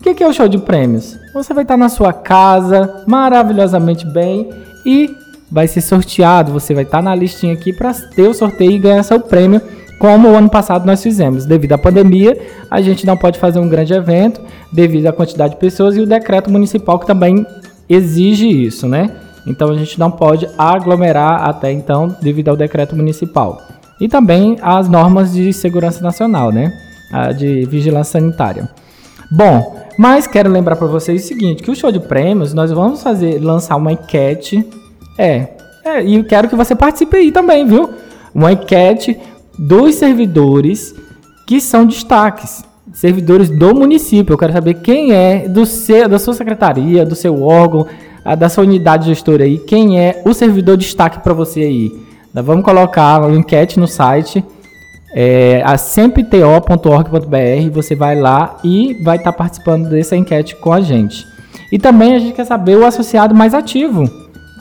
O 0.00 0.02
que, 0.02 0.14
que 0.14 0.24
é 0.24 0.28
o 0.28 0.32
show 0.32 0.48
de 0.48 0.58
prêmios? 0.58 1.16
Você 1.32 1.54
vai 1.54 1.62
estar 1.62 1.76
na 1.76 1.88
sua 1.88 2.12
casa, 2.12 3.04
maravilhosamente 3.06 4.04
bem, 4.04 4.50
e 4.84 5.08
vai 5.48 5.68
ser 5.68 5.82
sorteado. 5.82 6.50
Você 6.50 6.74
vai 6.74 6.82
estar 6.82 7.00
na 7.00 7.14
listinha 7.14 7.52
aqui 7.52 7.72
para 7.72 7.94
ter 7.94 8.26
o 8.26 8.34
sorteio 8.34 8.72
e 8.72 8.78
ganhar 8.80 9.04
seu 9.04 9.20
prêmio 9.20 9.62
como 10.02 10.30
o 10.30 10.36
ano 10.36 10.50
passado 10.50 10.84
nós 10.84 11.00
fizemos. 11.00 11.46
Devido 11.46 11.74
à 11.74 11.78
pandemia, 11.78 12.36
a 12.68 12.80
gente 12.80 13.06
não 13.06 13.16
pode 13.16 13.38
fazer 13.38 13.60
um 13.60 13.68
grande 13.68 13.94
evento 13.94 14.40
devido 14.72 15.06
à 15.06 15.12
quantidade 15.12 15.54
de 15.54 15.60
pessoas 15.60 15.96
e 15.96 16.00
o 16.00 16.06
decreto 16.06 16.50
municipal 16.50 16.98
que 16.98 17.06
também 17.06 17.46
exige 17.88 18.48
isso, 18.48 18.88
né? 18.88 19.12
Então 19.46 19.70
a 19.70 19.76
gente 19.76 20.00
não 20.00 20.10
pode 20.10 20.48
aglomerar 20.58 21.48
até 21.48 21.70
então 21.70 22.16
devido 22.20 22.48
ao 22.48 22.56
decreto 22.56 22.96
municipal. 22.96 23.62
E 24.00 24.08
também 24.08 24.58
as 24.60 24.88
normas 24.88 25.32
de 25.32 25.52
segurança 25.52 26.02
nacional, 26.02 26.50
né? 26.50 26.72
A 27.12 27.30
de 27.30 27.64
vigilância 27.66 28.18
sanitária. 28.18 28.68
Bom, 29.30 29.76
mas 29.96 30.26
quero 30.26 30.50
lembrar 30.50 30.74
para 30.74 30.88
vocês 30.88 31.24
o 31.24 31.28
seguinte, 31.28 31.62
que 31.62 31.70
o 31.70 31.76
show 31.76 31.92
de 31.92 32.00
prêmios 32.00 32.52
nós 32.52 32.72
vamos 32.72 33.04
fazer 33.04 33.38
lançar 33.38 33.76
uma 33.76 33.92
enquete. 33.92 34.68
É, 35.16 35.46
é 35.84 36.02
e 36.02 36.24
quero 36.24 36.48
que 36.48 36.56
você 36.56 36.74
participe 36.74 37.18
aí 37.18 37.30
também, 37.30 37.64
viu? 37.64 37.88
Uma 38.34 38.50
enquete 38.50 39.16
dos 39.58 39.94
servidores 39.94 40.94
que 41.46 41.60
são 41.60 41.86
destaques, 41.86 42.64
servidores 42.92 43.50
do 43.50 43.74
município. 43.74 44.34
Eu 44.34 44.38
quero 44.38 44.52
saber 44.52 44.74
quem 44.74 45.12
é 45.12 45.48
do 45.48 45.66
seu, 45.66 46.08
da 46.08 46.18
sua 46.18 46.34
secretaria, 46.34 47.04
do 47.04 47.14
seu 47.14 47.42
órgão, 47.42 47.86
da 48.38 48.48
sua 48.48 48.64
unidade 48.64 49.06
gestora 49.06 49.44
aí, 49.44 49.58
quem 49.58 49.98
é 49.98 50.22
o 50.24 50.32
servidor 50.32 50.76
destaque 50.76 51.18
para 51.20 51.32
você 51.32 51.60
aí. 51.60 51.92
Nós 52.32 52.44
vamos 52.44 52.64
colocar 52.64 53.20
uma 53.20 53.36
enquete 53.36 53.78
no 53.78 53.88
site 53.88 54.44
é, 55.14 55.62
a 55.64 55.76
sempto.org.br, 55.76 57.70
você 57.70 57.94
vai 57.94 58.18
lá 58.18 58.56
e 58.64 58.94
vai 59.02 59.18
estar 59.18 59.32
tá 59.32 59.38
participando 59.38 59.90
dessa 59.90 60.16
enquete 60.16 60.56
com 60.56 60.72
a 60.72 60.80
gente. 60.80 61.26
E 61.70 61.78
também 61.78 62.14
a 62.14 62.18
gente 62.18 62.34
quer 62.34 62.46
saber 62.46 62.76
o 62.76 62.86
associado 62.86 63.34
mais 63.34 63.52
ativo. 63.52 64.08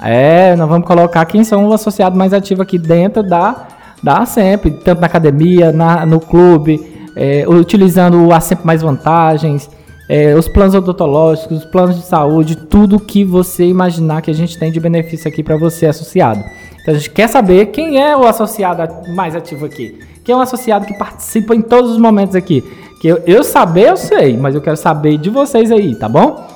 É, 0.04 0.56
nós 0.56 0.68
vamos 0.68 0.86
colocar 0.86 1.24
quem 1.26 1.44
são 1.44 1.68
o 1.68 1.74
associado 1.74 2.18
mais 2.18 2.34
ativo 2.34 2.62
aqui 2.62 2.78
dentro 2.78 3.24
da 3.24 3.68
Dá 4.04 4.26
sempre, 4.26 4.72
tanto 4.72 5.00
na 5.00 5.08
academia, 5.08 5.72
na, 5.72 6.06
no 6.06 6.20
clube, 6.20 6.80
é, 7.16 7.46
utilizando 7.48 8.28
o 8.28 8.42
sempre 8.42 8.66
Mais 8.66 8.82
Vantagens, 8.82 9.70
é, 10.10 10.36
os 10.36 10.48
planos 10.48 10.76
odontológicos, 10.76 11.60
os 11.60 11.66
planos 11.66 11.96
de 11.96 12.04
saúde, 12.04 12.56
tudo 12.56 13.00
que 13.00 13.24
você 13.24 13.66
imaginar 13.66 14.22
que 14.22 14.32
a 14.32 14.34
gente 14.34 14.58
tem 14.58 14.72
de 14.72 14.80
benefício 14.80 15.28
aqui 15.28 15.44
para 15.44 15.56
você 15.56 15.86
associado. 15.86 16.44
Então 16.82 16.94
a 16.94 16.98
gente 16.98 17.12
quer 17.12 17.30
saber 17.30 17.68
quem 17.68 18.02
é 18.02 18.18
o 18.18 18.26
associado 18.26 19.14
mais 19.14 19.36
ativo 19.36 19.66
aqui. 19.66 20.00
Quem 20.24 20.34
é 20.34 20.38
o 20.38 20.42
associado 20.42 20.86
que 20.86 20.98
participa 20.98 21.56
em 21.56 21.62
todos 21.62 21.92
os 21.92 21.98
momentos 21.98 22.36
aqui. 22.36 22.64
Que 23.00 23.08
eu, 23.08 23.22
eu 23.26 23.44
saber, 23.44 23.90
eu 23.90 23.98
sei, 23.98 24.36
mas 24.36 24.54
eu 24.54 24.62
quero 24.62 24.78
saber 24.78 25.18
de 25.18 25.30
vocês 25.30 25.72
aí, 25.72 25.96
tá 25.96 26.10
bom? 26.10 26.48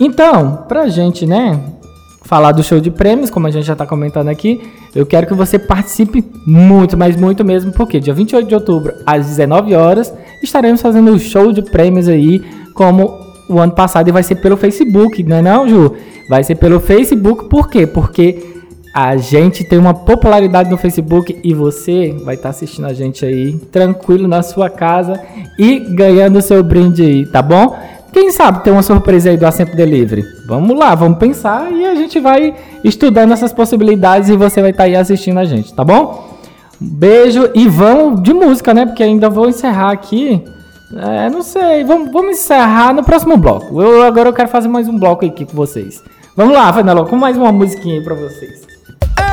Então, 0.00 0.64
pra 0.68 0.88
gente, 0.88 1.26
né, 1.26 1.60
falar 2.28 2.52
do 2.52 2.62
show 2.62 2.78
de 2.78 2.90
prêmios, 2.90 3.30
como 3.30 3.46
a 3.46 3.50
gente 3.50 3.64
já 3.64 3.72
está 3.72 3.86
comentando 3.86 4.28
aqui, 4.28 4.60
eu 4.94 5.06
quero 5.06 5.26
que 5.26 5.32
você 5.32 5.58
participe 5.58 6.22
muito, 6.46 6.94
mas 6.94 7.16
muito 7.16 7.42
mesmo, 7.42 7.72
porque 7.72 7.98
dia 7.98 8.12
28 8.12 8.46
de 8.46 8.54
outubro, 8.54 8.92
às 9.06 9.26
19 9.28 9.74
horas, 9.74 10.12
estaremos 10.42 10.82
fazendo 10.82 11.10
o 11.10 11.18
show 11.18 11.54
de 11.54 11.62
prêmios 11.62 12.06
aí, 12.06 12.44
como 12.74 13.18
o 13.48 13.58
ano 13.58 13.72
passado, 13.72 14.08
e 14.08 14.12
vai 14.12 14.22
ser 14.22 14.34
pelo 14.34 14.58
Facebook, 14.58 15.22
não 15.22 15.36
é 15.36 15.42
não, 15.42 15.66
Ju? 15.66 15.94
Vai 16.28 16.44
ser 16.44 16.56
pelo 16.56 16.78
Facebook, 16.80 17.48
por 17.48 17.70
quê? 17.70 17.86
Porque 17.86 18.44
a 18.94 19.16
gente 19.16 19.64
tem 19.64 19.78
uma 19.78 19.94
popularidade 19.94 20.70
no 20.70 20.76
Facebook 20.76 21.34
e 21.42 21.54
você 21.54 22.14
vai 22.24 22.34
estar 22.34 22.48
tá 22.48 22.50
assistindo 22.50 22.88
a 22.88 22.92
gente 22.92 23.24
aí, 23.24 23.54
tranquilo 23.72 24.28
na 24.28 24.42
sua 24.42 24.68
casa 24.68 25.18
e 25.58 25.78
ganhando 25.78 26.42
seu 26.42 26.62
brinde 26.62 27.02
aí, 27.02 27.26
tá 27.26 27.40
bom? 27.40 27.74
Quem 28.12 28.30
sabe 28.30 28.64
ter 28.64 28.70
uma 28.70 28.82
surpresa 28.82 29.30
aí 29.30 29.36
do 29.36 29.46
Assento 29.46 29.76
Delivery? 29.76 30.24
Vamos 30.46 30.76
lá, 30.78 30.94
vamos 30.94 31.18
pensar 31.18 31.70
e 31.70 31.84
a 31.84 31.94
gente 31.94 32.18
vai 32.20 32.54
estudando 32.82 33.32
essas 33.32 33.52
possibilidades 33.52 34.28
e 34.28 34.36
você 34.36 34.60
vai 34.60 34.70
estar 34.70 34.84
tá 34.84 34.88
aí 34.88 34.96
assistindo 34.96 35.38
a 35.38 35.44
gente, 35.44 35.72
tá 35.74 35.84
bom? 35.84 36.38
beijo 36.80 37.50
e 37.54 37.68
vamos 37.68 38.22
de 38.22 38.32
música, 38.32 38.72
né? 38.72 38.86
Porque 38.86 39.02
ainda 39.02 39.28
vou 39.28 39.48
encerrar 39.48 39.90
aqui. 39.90 40.44
É, 40.94 41.28
não 41.28 41.42
sei, 41.42 41.84
vamos, 41.84 42.10
vamos 42.12 42.38
encerrar 42.38 42.94
no 42.94 43.02
próximo 43.02 43.36
bloco. 43.36 43.80
Eu, 43.82 44.02
agora 44.02 44.28
eu 44.28 44.32
quero 44.32 44.48
fazer 44.48 44.68
mais 44.68 44.88
um 44.88 44.98
bloco 44.98 45.26
aqui 45.26 45.44
com 45.44 45.54
vocês. 45.54 46.02
Vamos 46.36 46.54
lá, 46.54 46.72
Fernando, 46.72 47.04
com 47.06 47.16
mais 47.16 47.36
uma 47.36 47.52
musiquinha 47.52 47.96
aí 47.98 48.04
pra 48.04 48.14
vocês. 48.14 48.66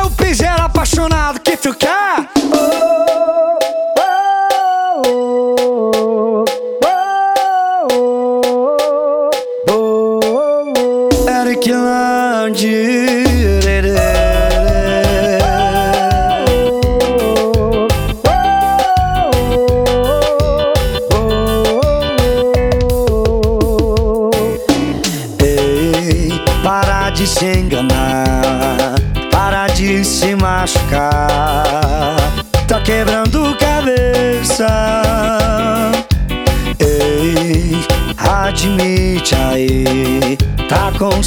Eu 0.01 0.09
fiz 0.09 0.41
apaixonado 0.41 1.39
que 1.39 1.55
tu. 1.55 1.75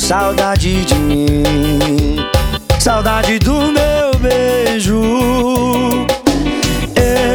Saudade 0.08 0.86
de 0.86 0.94
mim. 0.94 2.16
Saudade 2.80 3.38
do 3.40 3.70
meu 3.70 4.18
beijo. 4.18 5.02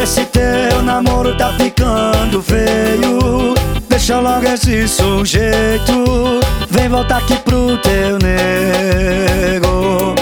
Esse 0.01 0.25
teu 0.25 0.81
namoro 0.81 1.37
tá 1.37 1.53
ficando 1.53 2.41
feio. 2.41 3.53
Deixa 3.87 4.19
logo 4.19 4.47
esse 4.47 4.87
sujeito. 4.87 6.39
Vem 6.71 6.89
voltar 6.89 7.17
aqui 7.17 7.35
pro 7.35 7.77
teu 7.77 8.17
nego. 8.17 10.15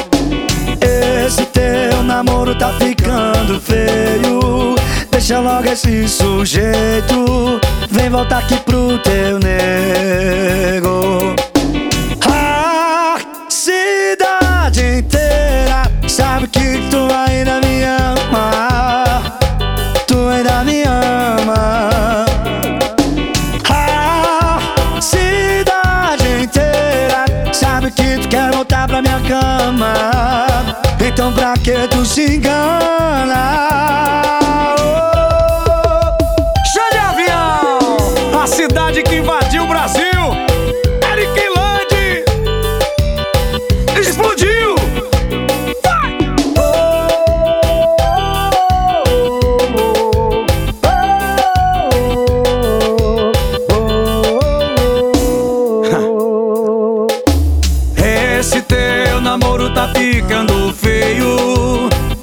Esse 1.25 1.45
teu 1.45 2.03
namoro 2.03 2.53
tá 2.55 2.73
ficando 2.73 3.61
feio 3.61 4.75
Deixa 5.09 5.39
logo 5.39 5.65
esse 5.69 6.09
sujeito 6.09 7.59
Vem 7.89 8.09
voltar 8.09 8.39
aqui 8.39 8.57
pro 8.57 8.97
teu 8.99 9.39
nego 9.39 10.80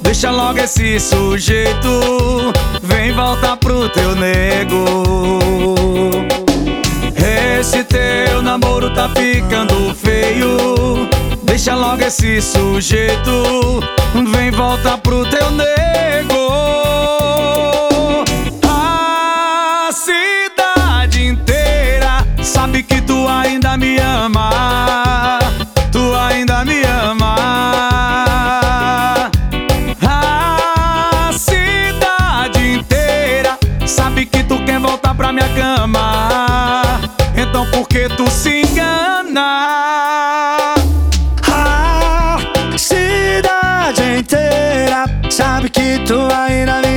Deixa 0.01 0.31
logo 0.31 0.59
esse 0.59 0.99
sujeito. 0.99 1.89
Vem 2.83 3.13
voltar 3.13 3.55
pro 3.55 3.87
teu 3.87 4.15
nego. 4.15 4.83
Esse 7.15 7.85
teu 7.85 8.41
namoro 8.41 8.93
tá 8.93 9.07
ficando 9.09 9.95
feio. 9.95 11.07
Deixa 11.43 11.73
logo 11.73 12.03
esse 12.03 12.41
sujeito. 12.41 13.81
Vem 14.29 14.51
voltar 14.51 14.97
pro 14.97 15.25
teu 15.25 15.51
nego 15.51 16.38
sabe 46.09 46.09
que 46.09 46.13
tu 46.13 46.33
ainda 46.33 46.81
me 46.81 46.88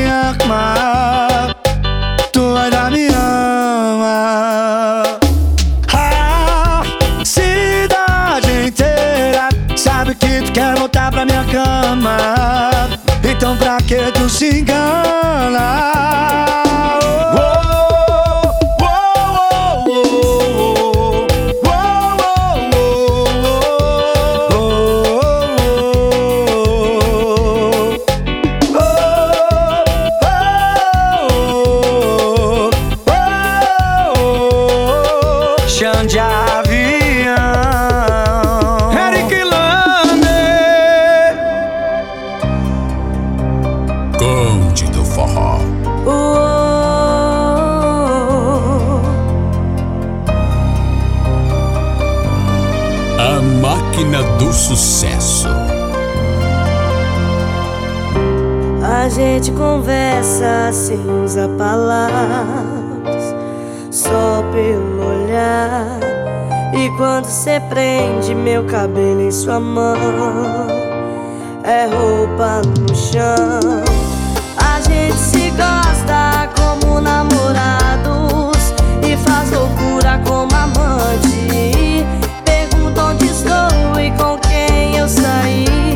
quando 66.97 67.25
você 67.25 67.61
prende 67.61 68.35
meu 68.35 68.65
cabelo 68.65 69.21
em 69.21 69.31
sua 69.31 69.59
mão, 69.59 69.97
é 71.65 71.87
roupa 71.87 72.63
no 72.81 72.95
chão. 72.95 73.83
A 74.57 74.81
gente 74.81 75.17
se 75.17 75.51
gosta 75.51 76.49
como 76.57 77.01
namorados 77.01 78.75
e 79.07 79.17
faz 79.17 79.51
loucura 79.51 80.21
como 80.27 80.55
amante. 80.55 82.07
Pergunta 82.45 83.05
onde 83.05 83.27
estou 83.27 84.01
e 84.01 84.11
com 84.13 84.39
quem 84.39 84.97
eu 84.97 85.09
saí, 85.09 85.92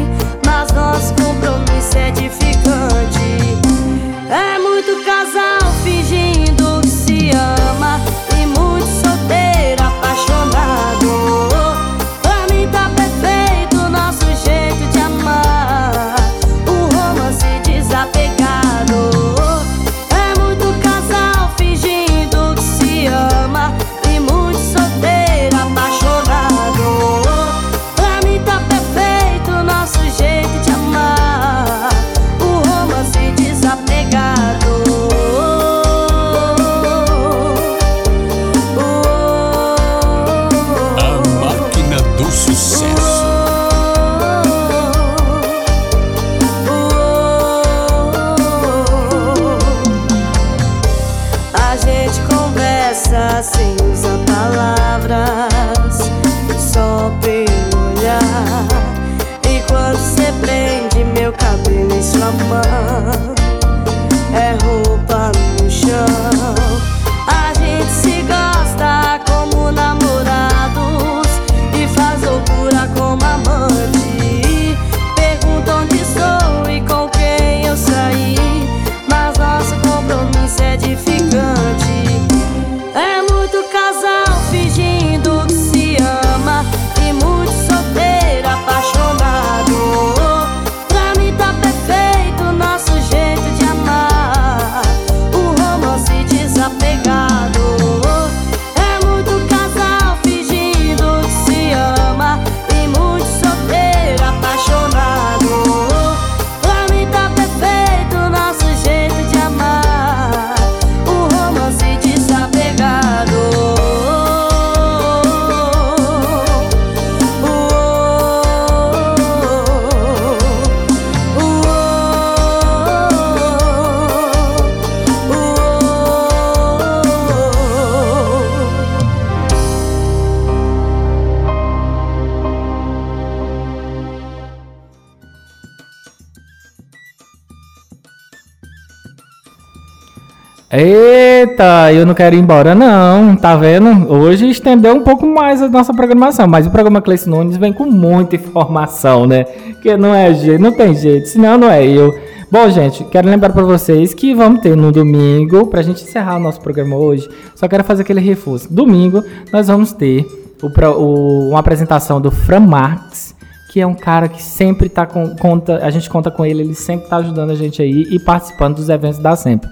Eu 141.96 142.06
não 142.06 142.14
quero 142.14 142.36
ir 142.36 142.38
embora 142.40 142.74
não, 142.74 143.34
tá 143.36 143.56
vendo? 143.56 144.12
Hoje 144.12 144.48
estendeu 144.50 144.94
um 144.94 145.02
pouco 145.02 145.26
mais 145.26 145.62
a 145.62 145.68
nossa 145.68 145.94
programação, 145.94 146.46
mas 146.46 146.66
o 146.66 146.70
programa 146.70 147.00
Cleiton 147.00 147.30
Nunes 147.30 147.56
vem 147.56 147.72
com 147.72 147.86
muita 147.86 148.36
informação, 148.36 149.26
né? 149.26 149.44
Que 149.82 149.96
não 149.96 150.14
é 150.14 150.32
jeito, 150.34 150.60
não 150.62 150.72
tem 150.72 150.94
jeito, 150.94 151.28
senão 151.28 151.56
não 151.56 151.70
é 151.70 151.84
eu. 151.86 152.14
Bom, 152.50 152.68
gente, 152.68 153.02
quero 153.04 153.28
lembrar 153.28 153.50
pra 153.52 153.62
vocês 153.64 154.12
que 154.14 154.34
vamos 154.34 154.60
ter 154.60 154.76
no 154.76 154.92
domingo, 154.92 155.66
pra 155.66 155.82
gente 155.82 156.02
encerrar 156.04 156.36
o 156.36 156.40
nosso 156.40 156.60
programa 156.60 156.96
hoje, 156.96 157.28
só 157.54 157.66
quero 157.66 157.82
fazer 157.82 158.02
aquele 158.02 158.20
reforço. 158.20 158.72
Domingo 158.72 159.22
nós 159.52 159.66
vamos 159.68 159.92
ter 159.92 160.24
o, 160.62 160.66
o- 161.00 161.48
uma 161.50 161.58
apresentação 161.60 162.20
do 162.20 162.30
Fran 162.30 162.60
Marx, 162.60 163.34
que 163.72 163.80
é 163.80 163.86
um 163.86 163.94
cara 163.94 164.28
que 164.28 164.42
sempre 164.42 164.88
tá 164.88 165.06
com 165.06 165.34
conta, 165.36 165.78
a 165.84 165.90
gente 165.90 166.08
conta 166.08 166.30
com 166.30 166.44
ele, 166.44 166.62
ele 166.62 166.74
sempre 166.74 167.08
tá 167.08 167.16
ajudando 167.16 167.50
a 167.50 167.54
gente 167.54 167.80
aí 167.82 168.06
e 168.10 168.18
participando 168.18 168.76
dos 168.76 168.88
eventos 168.88 169.18
da 169.18 169.34
Sempre. 169.34 169.68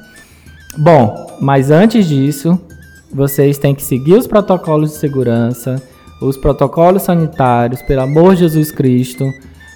Bom, 0.76 1.36
mas 1.40 1.70
antes 1.70 2.06
disso, 2.06 2.58
vocês 3.12 3.58
têm 3.58 3.74
que 3.74 3.82
seguir 3.82 4.14
os 4.14 4.26
protocolos 4.26 4.90
de 4.90 4.96
segurança, 4.96 5.80
os 6.20 6.36
protocolos 6.36 7.02
sanitários, 7.02 7.80
pelo 7.82 8.02
amor 8.02 8.34
de 8.34 8.40
Jesus 8.40 8.70
Cristo. 8.70 9.24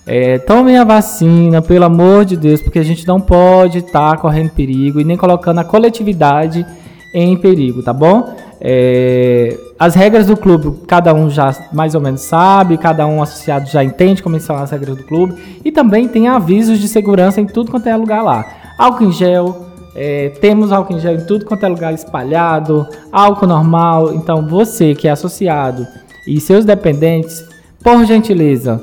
É, 0.07 0.39
tomem 0.39 0.77
a 0.77 0.85
vacina, 0.85 1.63
pelo 1.63 1.85
amor 1.85 2.25
de 2.25 2.37
Deus, 2.37 2.61
porque 2.61 2.79
a 2.79 2.83
gente 2.83 3.07
não 3.07 3.21
pode 3.21 3.79
estar 3.79 4.17
correndo 4.17 4.51
perigo 4.51 5.01
e 5.01 5.05
nem 5.05 5.17
colocando 5.17 5.59
a 5.59 5.65
coletividade 5.65 6.67
em 7.15 7.37
perigo, 7.37 7.83
tá 7.83 7.93
bom? 7.93 8.35
É, 8.61 9.57
as 9.79 9.95
regras 9.95 10.27
do 10.27 10.37
clube, 10.37 10.81
cada 10.87 11.15
um 11.15 11.31
já 11.31 11.55
mais 11.73 11.95
ou 11.95 12.01
menos 12.01 12.23
sabe, 12.23 12.77
cada 12.77 13.07
um 13.07 13.23
associado 13.23 13.69
já 13.69 13.85
entende 13.85 14.21
como 14.23 14.41
são 14.41 14.57
as 14.57 14.71
regras 14.71 14.97
do 14.97 15.05
clube. 15.05 15.61
E 15.65 15.71
também 15.71 16.09
tem 16.09 16.27
avisos 16.27 16.81
de 16.81 16.89
segurança 16.89 17.41
em 17.41 17.47
tudo 17.47 17.71
quanto 17.71 17.89
é 17.89 17.97
lugar 17.97 18.23
lá. 18.23 18.45
Álcool 18.79 19.05
em 19.05 19.13
gel, 19.13 19.68
é, 19.95 20.31
temos 20.41 20.73
álcool 20.73 20.95
em 20.95 21.01
gel 21.01 21.15
em 21.15 21.25
tudo 21.25 21.45
quanto 21.45 21.65
é 21.65 21.69
lugar 21.69 21.93
espalhado, 21.93 22.87
álcool 23.11 23.47
normal. 23.47 24.15
Então 24.15 24.47
você 24.47 24.95
que 24.95 25.09
é 25.09 25.11
associado 25.11 25.87
e 26.27 26.41
seus 26.41 26.65
dependentes, 26.65 27.45
por 27.83 28.05
gentileza, 28.05 28.81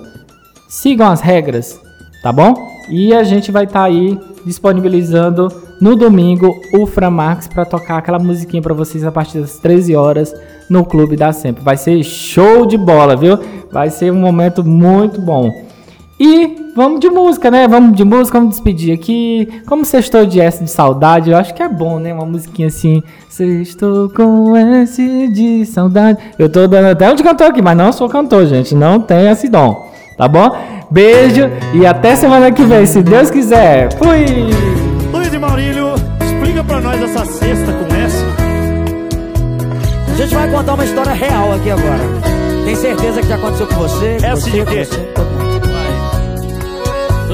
sigam 0.68 1.08
as 1.08 1.22
regras, 1.22 1.80
tá 2.24 2.32
bom? 2.32 2.54
E 2.90 3.14
a 3.14 3.24
gente 3.24 3.52
vai 3.52 3.66
estar 3.66 3.84
aí 3.84 4.20
disponibilizando 4.46 5.48
no 5.82 5.96
domingo 5.96 6.56
o 6.74 6.86
Framax 6.86 7.48
para 7.48 7.66
tocar 7.66 7.98
aquela 7.98 8.20
musiquinha 8.20 8.62
para 8.62 8.74
vocês 8.74 9.04
a 9.04 9.12
partir 9.12 9.40
das 9.40 9.58
13 9.58 9.96
horas 9.96 10.34
no 10.70 10.86
Clube 10.86 11.16
da 11.16 11.34
Sempre. 11.34 11.64
Vai 11.64 11.78
ser 11.78 12.02
show 12.04 12.66
de 12.66 12.78
bola, 12.78 13.16
viu? 13.16 13.38
Vai 13.72 13.90
ser 13.90 14.12
um 14.12 14.20
momento 14.20 14.64
muito 14.64 15.20
bom. 15.20 15.65
E 16.18 16.72
vamos 16.74 17.02
de 17.02 17.10
música, 17.10 17.52
né? 17.52 17.68
Vamos 17.68 17.96
de 17.98 18.06
música, 18.06 18.38
vamos 18.40 18.56
despedir 18.56 18.94
aqui. 18.94 19.62
Como 19.68 19.84
sextou 19.84 20.26
de 20.26 20.40
S 20.40 20.64
de 20.64 20.70
saudade, 20.72 21.30
eu 21.30 21.38
acho 21.38 21.54
que 21.54 21.62
é 21.62 21.68
bom, 21.68 22.00
né? 22.00 22.14
Uma 22.14 22.26
musiquinha 22.26 22.70
assim. 22.70 23.04
Sextou 23.30 24.10
com 24.10 24.56
S 24.56 25.28
de 25.28 25.66
saudade. 25.66 26.18
Eu 26.40 26.48
tô 26.50 26.68
dando 26.68 26.86
até 26.88 27.12
um 27.12 27.16
de 27.16 27.24
cantor 27.24 27.48
aqui, 27.48 27.62
mas 27.62 27.76
não 27.78 27.92
sou 27.92 28.08
cantor, 28.08 28.46
gente. 28.46 28.74
Não 28.74 29.00
tenho 29.00 29.30
esse 29.30 29.50
dom, 29.50 29.92
tá 30.18 30.26
bom? 30.28 30.56
Beijo 30.90 31.50
e 31.74 31.86
até 31.86 32.16
semana 32.16 32.50
que 32.52 32.64
vem, 32.64 32.86
se 32.86 33.02
Deus 33.04 33.30
quiser. 33.30 33.92
Fui! 33.98 34.26
Luiz 35.12 35.34
e 35.34 35.38
Maurílio, 35.38 35.96
explica 36.24 36.64
pra 36.64 36.80
nós 36.80 37.02
essa 37.02 37.26
cesta 37.26 37.74
com 37.74 37.94
S. 37.94 38.24
A 40.14 40.16
gente 40.16 40.34
vai 40.34 40.50
contar 40.50 40.76
uma 40.76 40.86
história 40.86 41.12
real 41.12 41.52
aqui 41.52 41.72
agora. 41.72 42.00
Tem 42.64 42.76
certeza 42.76 43.20
que 43.22 43.28
já 43.28 43.36
aconteceu 43.36 43.68
com 43.68 43.76
você? 43.76 44.18
Com 44.22 44.26
Essa 44.28 44.36
você, 44.38 44.52
de 44.52 44.60
com 44.64 44.72
quê? 44.72 44.86
você, 44.86 44.98
todo 45.14 45.26
mundo. 45.26 45.35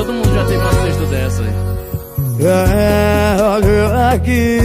Todo 0.01 0.13
mundo 0.13 0.33
já 0.33 0.43
teve 0.45 0.57
uma 0.57 0.73
cesta 0.73 1.05
dessa 1.05 1.43
aí. 1.43 1.53
É, 2.43 3.37
olha 3.39 4.09
aqui, 4.09 4.59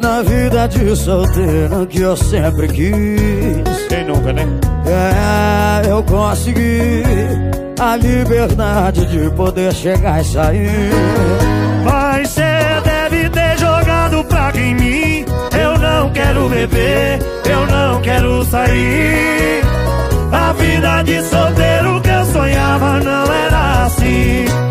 na 0.00 0.22
vida 0.22 0.66
de 0.66 0.96
solteiro 0.96 1.86
que 1.86 2.00
eu 2.00 2.16
sempre 2.16 2.68
quis. 2.68 3.86
Quem 3.90 4.06
nunca, 4.06 4.32
né? 4.32 4.46
É, 4.86 5.90
eu 5.90 6.02
consegui 6.04 7.02
a 7.78 7.96
liberdade 7.96 9.04
de 9.04 9.28
poder 9.32 9.74
chegar 9.74 10.22
e 10.22 10.24
sair. 10.24 10.90
Mas 11.84 12.30
cê 12.30 12.80
deve 12.82 13.28
ter 13.28 13.58
jogado 13.58 14.24
praga 14.24 14.58
em 14.58 14.74
mim. 14.74 15.24
Eu 15.52 15.78
não 15.78 16.10
quero 16.12 16.48
beber, 16.48 17.18
eu 17.44 17.66
não 17.66 18.00
quero 18.00 18.42
sair. 18.46 19.81
A 20.32 20.52
vida 20.54 21.02
de 21.02 21.22
solteiro 21.22 22.00
que 22.00 22.08
eu 22.08 22.24
sonhava 22.26 23.00
não 23.00 23.32
era 23.32 23.84
assim. 23.84 24.62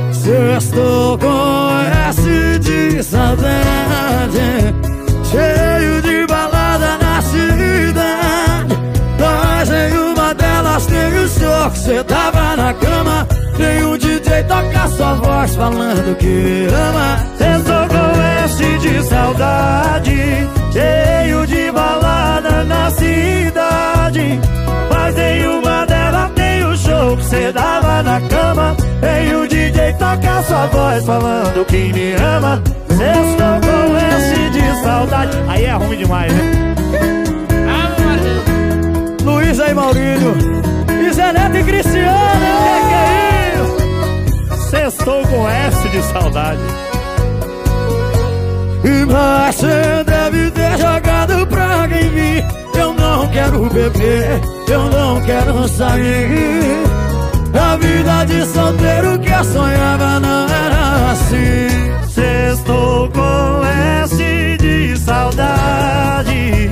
Estou 0.58 1.18
com 1.18 1.70
S 2.10 2.60
de 2.60 3.04
saudade 3.04 4.76
Cheio 5.30 6.02
de 6.02 6.28
balada 6.28 6.98
na 7.02 7.22
cidade 7.22 8.78
Mas 9.20 9.70
em 9.72 9.98
uma 9.98 10.34
delas 10.34 10.86
tem 10.86 11.14
o 11.18 11.28
show 11.28 11.72
que 11.72 11.80
cê 11.80 12.04
tava 12.04 12.56
na 12.56 12.74
cama 12.76 13.28
Tem 13.58 13.84
um 13.84 13.98
DJ 13.98 14.44
tocar 14.44 14.88
sua 14.90 15.14
voz 15.16 15.56
falando 15.56 16.16
que 16.18 16.68
ama 16.74 17.26
Estou 17.58 17.88
com 17.88 18.22
S 18.46 18.78
de 18.78 19.04
saudade 19.04 20.48
Cheio 20.72 21.48
de 21.48 21.72
balada 21.72 22.64
na 22.64 22.92
cidade 22.92 24.40
Mas 25.12 25.18
em 25.18 25.46
uma 25.46 25.86
delas 25.86 26.32
tem 26.36 26.64
o 26.64 26.78
show 26.78 27.18
que 27.18 27.26
cê 27.26 27.52
dava 27.52 28.02
na 28.02 28.22
cama. 28.22 28.76
Tem 29.02 29.36
o 29.36 29.46
DJ 29.46 29.94
tocar 29.94 30.42
sua 30.44 30.68
voz 30.68 31.06
falando 31.06 31.66
que 31.66 31.92
me 31.92 32.14
ama. 32.14 32.62
Estou 32.90 33.60
com 33.60 33.98
S 33.98 34.50
de 34.52 34.84
saudade. 34.84 35.38
Aí 35.50 35.66
é 35.66 35.74
ruim 35.74 35.98
demais, 35.98 36.32
né? 36.32 36.76
Luiz 39.24 39.60
e 39.60 39.74
Maurílio. 39.74 40.34
E 40.88 41.14
Zé 41.14 41.34
e 41.60 41.64
Cristiano. 41.64 42.46
Que 42.64 42.88
que 42.88 42.94
é 42.94 43.54
isso? 44.56 44.70
Sextou 44.70 45.28
com 45.28 45.50
S 45.50 45.90
de 45.90 46.02
saudade. 46.04 46.62
Mas 49.12 49.62
quero 53.32 53.70
beber, 53.70 54.42
eu 54.68 54.84
não 54.90 55.22
quero 55.22 55.68
sair. 55.68 56.84
A 57.54 57.76
vida 57.78 58.26
de 58.26 58.46
solteiro 58.46 59.20
que 59.20 59.30
eu 59.30 59.44
sonhava 59.44 60.20
não 60.20 60.48
era 60.48 61.12
assim. 61.12 62.10
Sextou 62.10 63.10
com 63.10 63.66
S 64.04 64.58
de 64.60 64.98
saudade 64.98 66.70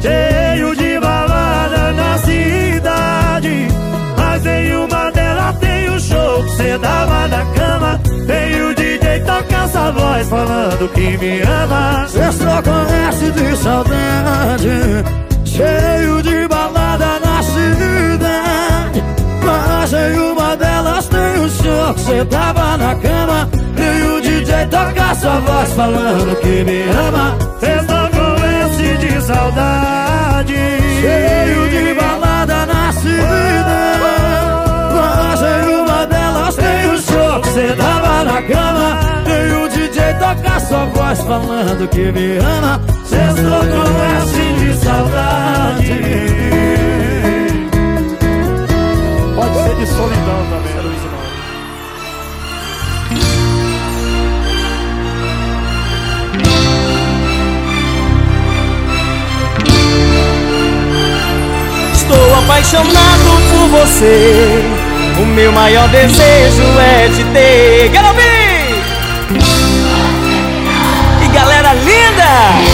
Cheio 0.00 0.74
de 0.74 1.00
balada 1.00 1.92
na 1.92 2.18
cidade. 2.18 3.68
Mas 4.16 4.46
em 4.46 4.74
uma 4.74 5.10
delas 5.10 5.56
tem 5.58 5.88
o 5.88 6.00
show 6.00 6.44
que 6.44 6.50
cê 6.56 6.78
dava 6.78 7.28
na 7.28 7.44
cama. 7.54 8.00
Tem 8.26 8.62
o 8.62 8.74
DJ 8.74 9.20
tocar 9.20 9.64
essa 9.64 9.92
voz 9.92 10.28
falando 10.28 10.88
que 10.92 11.16
me 11.18 11.40
ama. 11.42 12.06
Sextou 12.08 12.62
com 12.62 13.08
S 13.08 13.30
de 13.30 13.56
saudade 13.56 15.22
Cheio 15.52 16.22
de 16.22 16.48
balada 16.48 17.20
na 17.20 17.42
cidade 17.42 19.04
Mas 19.44 19.92
em 19.92 20.18
uma 20.18 20.56
delas 20.56 21.06
tem 21.08 21.44
o 21.44 21.50
show 21.50 21.92
que 21.92 22.00
cê 22.00 22.24
tava 22.24 22.78
na 22.78 22.94
cama. 22.94 23.50
E 23.76 24.02
o 24.06 24.20
DJ 24.22 24.66
toca 24.70 25.14
sua 25.14 25.40
voz 25.40 25.72
falando 25.74 26.36
que 26.40 26.64
me 26.64 26.84
ama. 26.88 27.36
Sextou 27.60 28.08
com 28.08 28.34
S 28.42 28.96
de 28.96 29.20
saudade. 29.20 30.54
Cheio 31.02 31.68
de 31.68 32.00
balada 32.00 32.64
na 32.64 32.92
cidade 32.92 34.22
Mas 34.96 35.42
em 35.42 35.74
uma 35.74 36.06
delas 36.06 36.56
tem 36.56 36.90
o 36.92 36.98
show 36.98 37.40
que 37.42 37.48
cê 37.48 37.74
tava 37.76 38.24
na 38.24 38.40
cama. 38.40 39.00
E 39.26 39.52
o 39.52 39.68
DJ 39.68 40.14
toca 40.14 40.60
sua 40.60 40.86
voz 40.86 41.20
falando 41.20 41.86
que 41.88 42.10
me 42.10 42.38
ama. 42.38 42.80
Sextou 43.04 43.60
com 43.60 44.02
S 44.22 44.51
de 44.72 44.84
saudade 44.84 45.92
Pode 49.34 49.54
ser 49.54 49.74
de 49.76 49.86
solidão 49.86 50.46
também, 50.50 50.80
Luiz. 50.82 51.02
Estou 61.94 62.34
apaixonado 62.38 63.30
por 63.50 63.80
você. 63.80 64.62
O 65.20 65.26
meu 65.26 65.52
maior 65.52 65.88
desejo 65.88 66.62
é 66.78 67.08
te 67.08 67.24
ter. 67.32 67.90
Quero 67.90 68.08
ouvir! 68.08 68.82
E 71.24 71.28
galera 71.28 71.74
linda! 71.74 72.71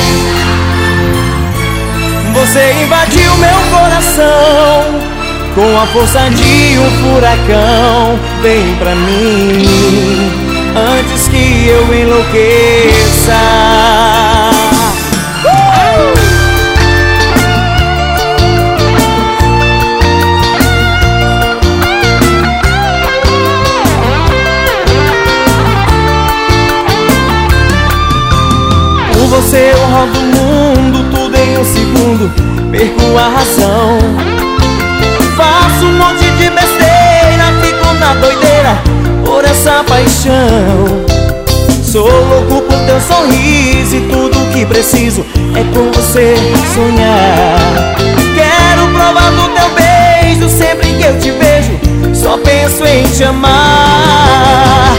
Você 2.48 2.72
invadiu 2.82 3.36
meu 3.36 3.60
coração 3.78 4.98
com 5.54 5.78
a 5.78 5.86
força 5.88 6.30
de 6.30 6.78
um 6.78 6.90
furacão. 7.02 8.18
Vem 8.40 8.74
pra 8.76 8.94
mim 8.94 10.32
antes 10.74 11.28
que 11.28 11.68
eu 11.68 11.94
enlouqueça. 11.94 13.34
Perco 33.08 33.18
a 33.18 33.28
razão. 33.28 33.98
Faço 35.36 35.86
um 35.86 35.92
monte 35.98 36.30
de 36.32 36.50
besteira, 36.50 37.52
fico 37.62 37.94
na 37.94 38.14
doideira 38.14 38.78
por 39.24 39.44
essa 39.44 39.84
paixão. 39.84 41.04
Sou 41.82 42.08
louco 42.08 42.62
por 42.62 42.78
teu 42.84 43.00
sorriso 43.00 43.96
e 43.96 44.00
tudo 44.10 44.52
que 44.52 44.66
preciso 44.66 45.24
é 45.54 45.64
com 45.74 45.90
você 45.92 46.34
sonhar. 46.74 47.96
Quero 48.34 48.88
provar 48.92 49.30
do 49.30 49.48
teu 49.54 49.70
beijo 49.70 50.48
sempre 50.48 50.92
que 50.94 51.04
eu 51.04 51.18
te 51.18 51.30
vejo, 51.30 52.14
só 52.14 52.36
penso 52.38 52.84
em 52.84 53.04
te 53.08 53.24
amar. 53.24 54.96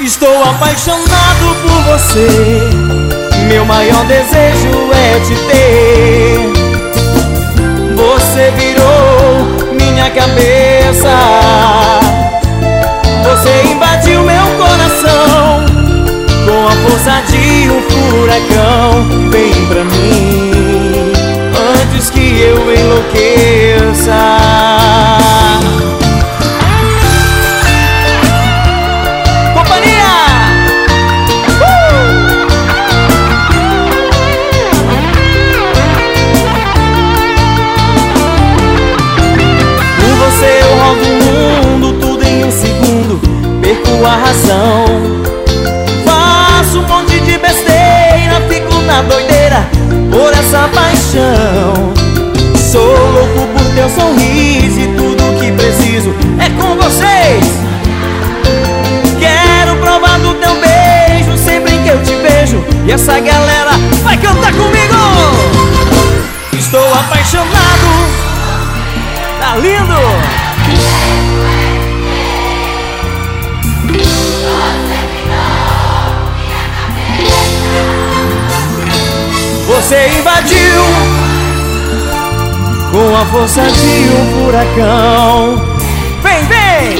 Estou 0.00 0.42
apaixonado 0.42 1.56
por 1.62 1.92
você. 1.92 2.60
Meu 3.48 3.64
maior 3.64 4.04
desejo 4.06 4.90
é 4.92 5.20
te 5.20 5.34
ter. 5.46 6.65
Você 8.36 8.50
virou 8.50 9.72
minha 9.72 10.10
cabeça. 10.10 11.08
Você 13.24 13.62
invadiu 13.72 14.20
meu 14.24 14.44
coração 14.58 15.64
com 16.44 16.68
a 16.68 16.72
força 16.86 17.22
de 17.30 17.70
um 17.70 17.80
furacão. 17.88 19.30
Vem 19.30 19.54
pra 19.68 19.84
mim 19.84 20.52
antes 21.80 22.10
que 22.10 22.42
eu 22.42 22.58
enlouqueça. 22.74 23.45
Você 79.86 80.08
invadiu 80.18 80.82
com 82.90 83.16
a 83.16 83.24
força 83.26 83.62
de 83.62 84.08
um 84.16 84.44
furacão. 84.44 85.62
Vem, 86.24 86.44
vem! 86.46 86.98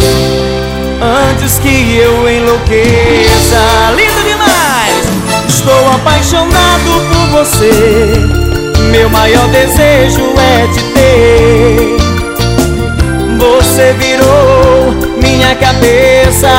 Antes 1.33 1.59
que 1.59 1.96
eu 1.96 2.31
enlouqueça. 2.31 3.90
Lindo 3.96 4.22
demais! 4.22 5.05
Estou 5.49 5.94
apaixonado 5.96 7.03
por 7.09 7.40
você. 7.40 7.72
Meu 8.92 9.11
maior 9.11 9.49
desejo 9.49 10.22
é 10.38 10.68
te 10.68 10.85
ter. 10.94 11.96
Você 13.37 13.94
virou 13.94 14.94
minha 15.20 15.57
cabeça. 15.57 16.53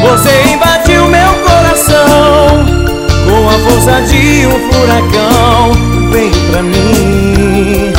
Você 0.00 0.50
invadiu 0.50 1.08
meu 1.08 1.34
coração 1.46 2.84
com 3.44 3.50
a 3.50 3.58
força 3.58 4.00
de 4.02 4.46
um 4.46 4.72
furacão. 4.72 5.72
Vem 6.10 6.30
pra 6.50 6.62
mim 6.62 7.92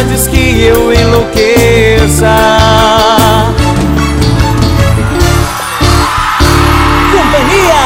antes 0.00 0.26
que 0.26 0.64
eu 0.64 0.92
enlouqueça. 0.92 2.34
Companhia! 7.12 7.84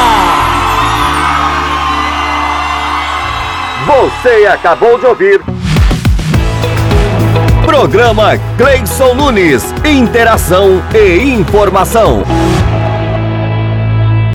Você 3.85 4.47
acabou 4.47 4.97
de 4.97 5.05
ouvir. 5.05 5.41
Programa 7.63 8.39
Cleison 8.57 9.13
Nunes. 9.13 9.71
Interação 9.85 10.81
e 10.95 11.33
informação. 11.35 12.23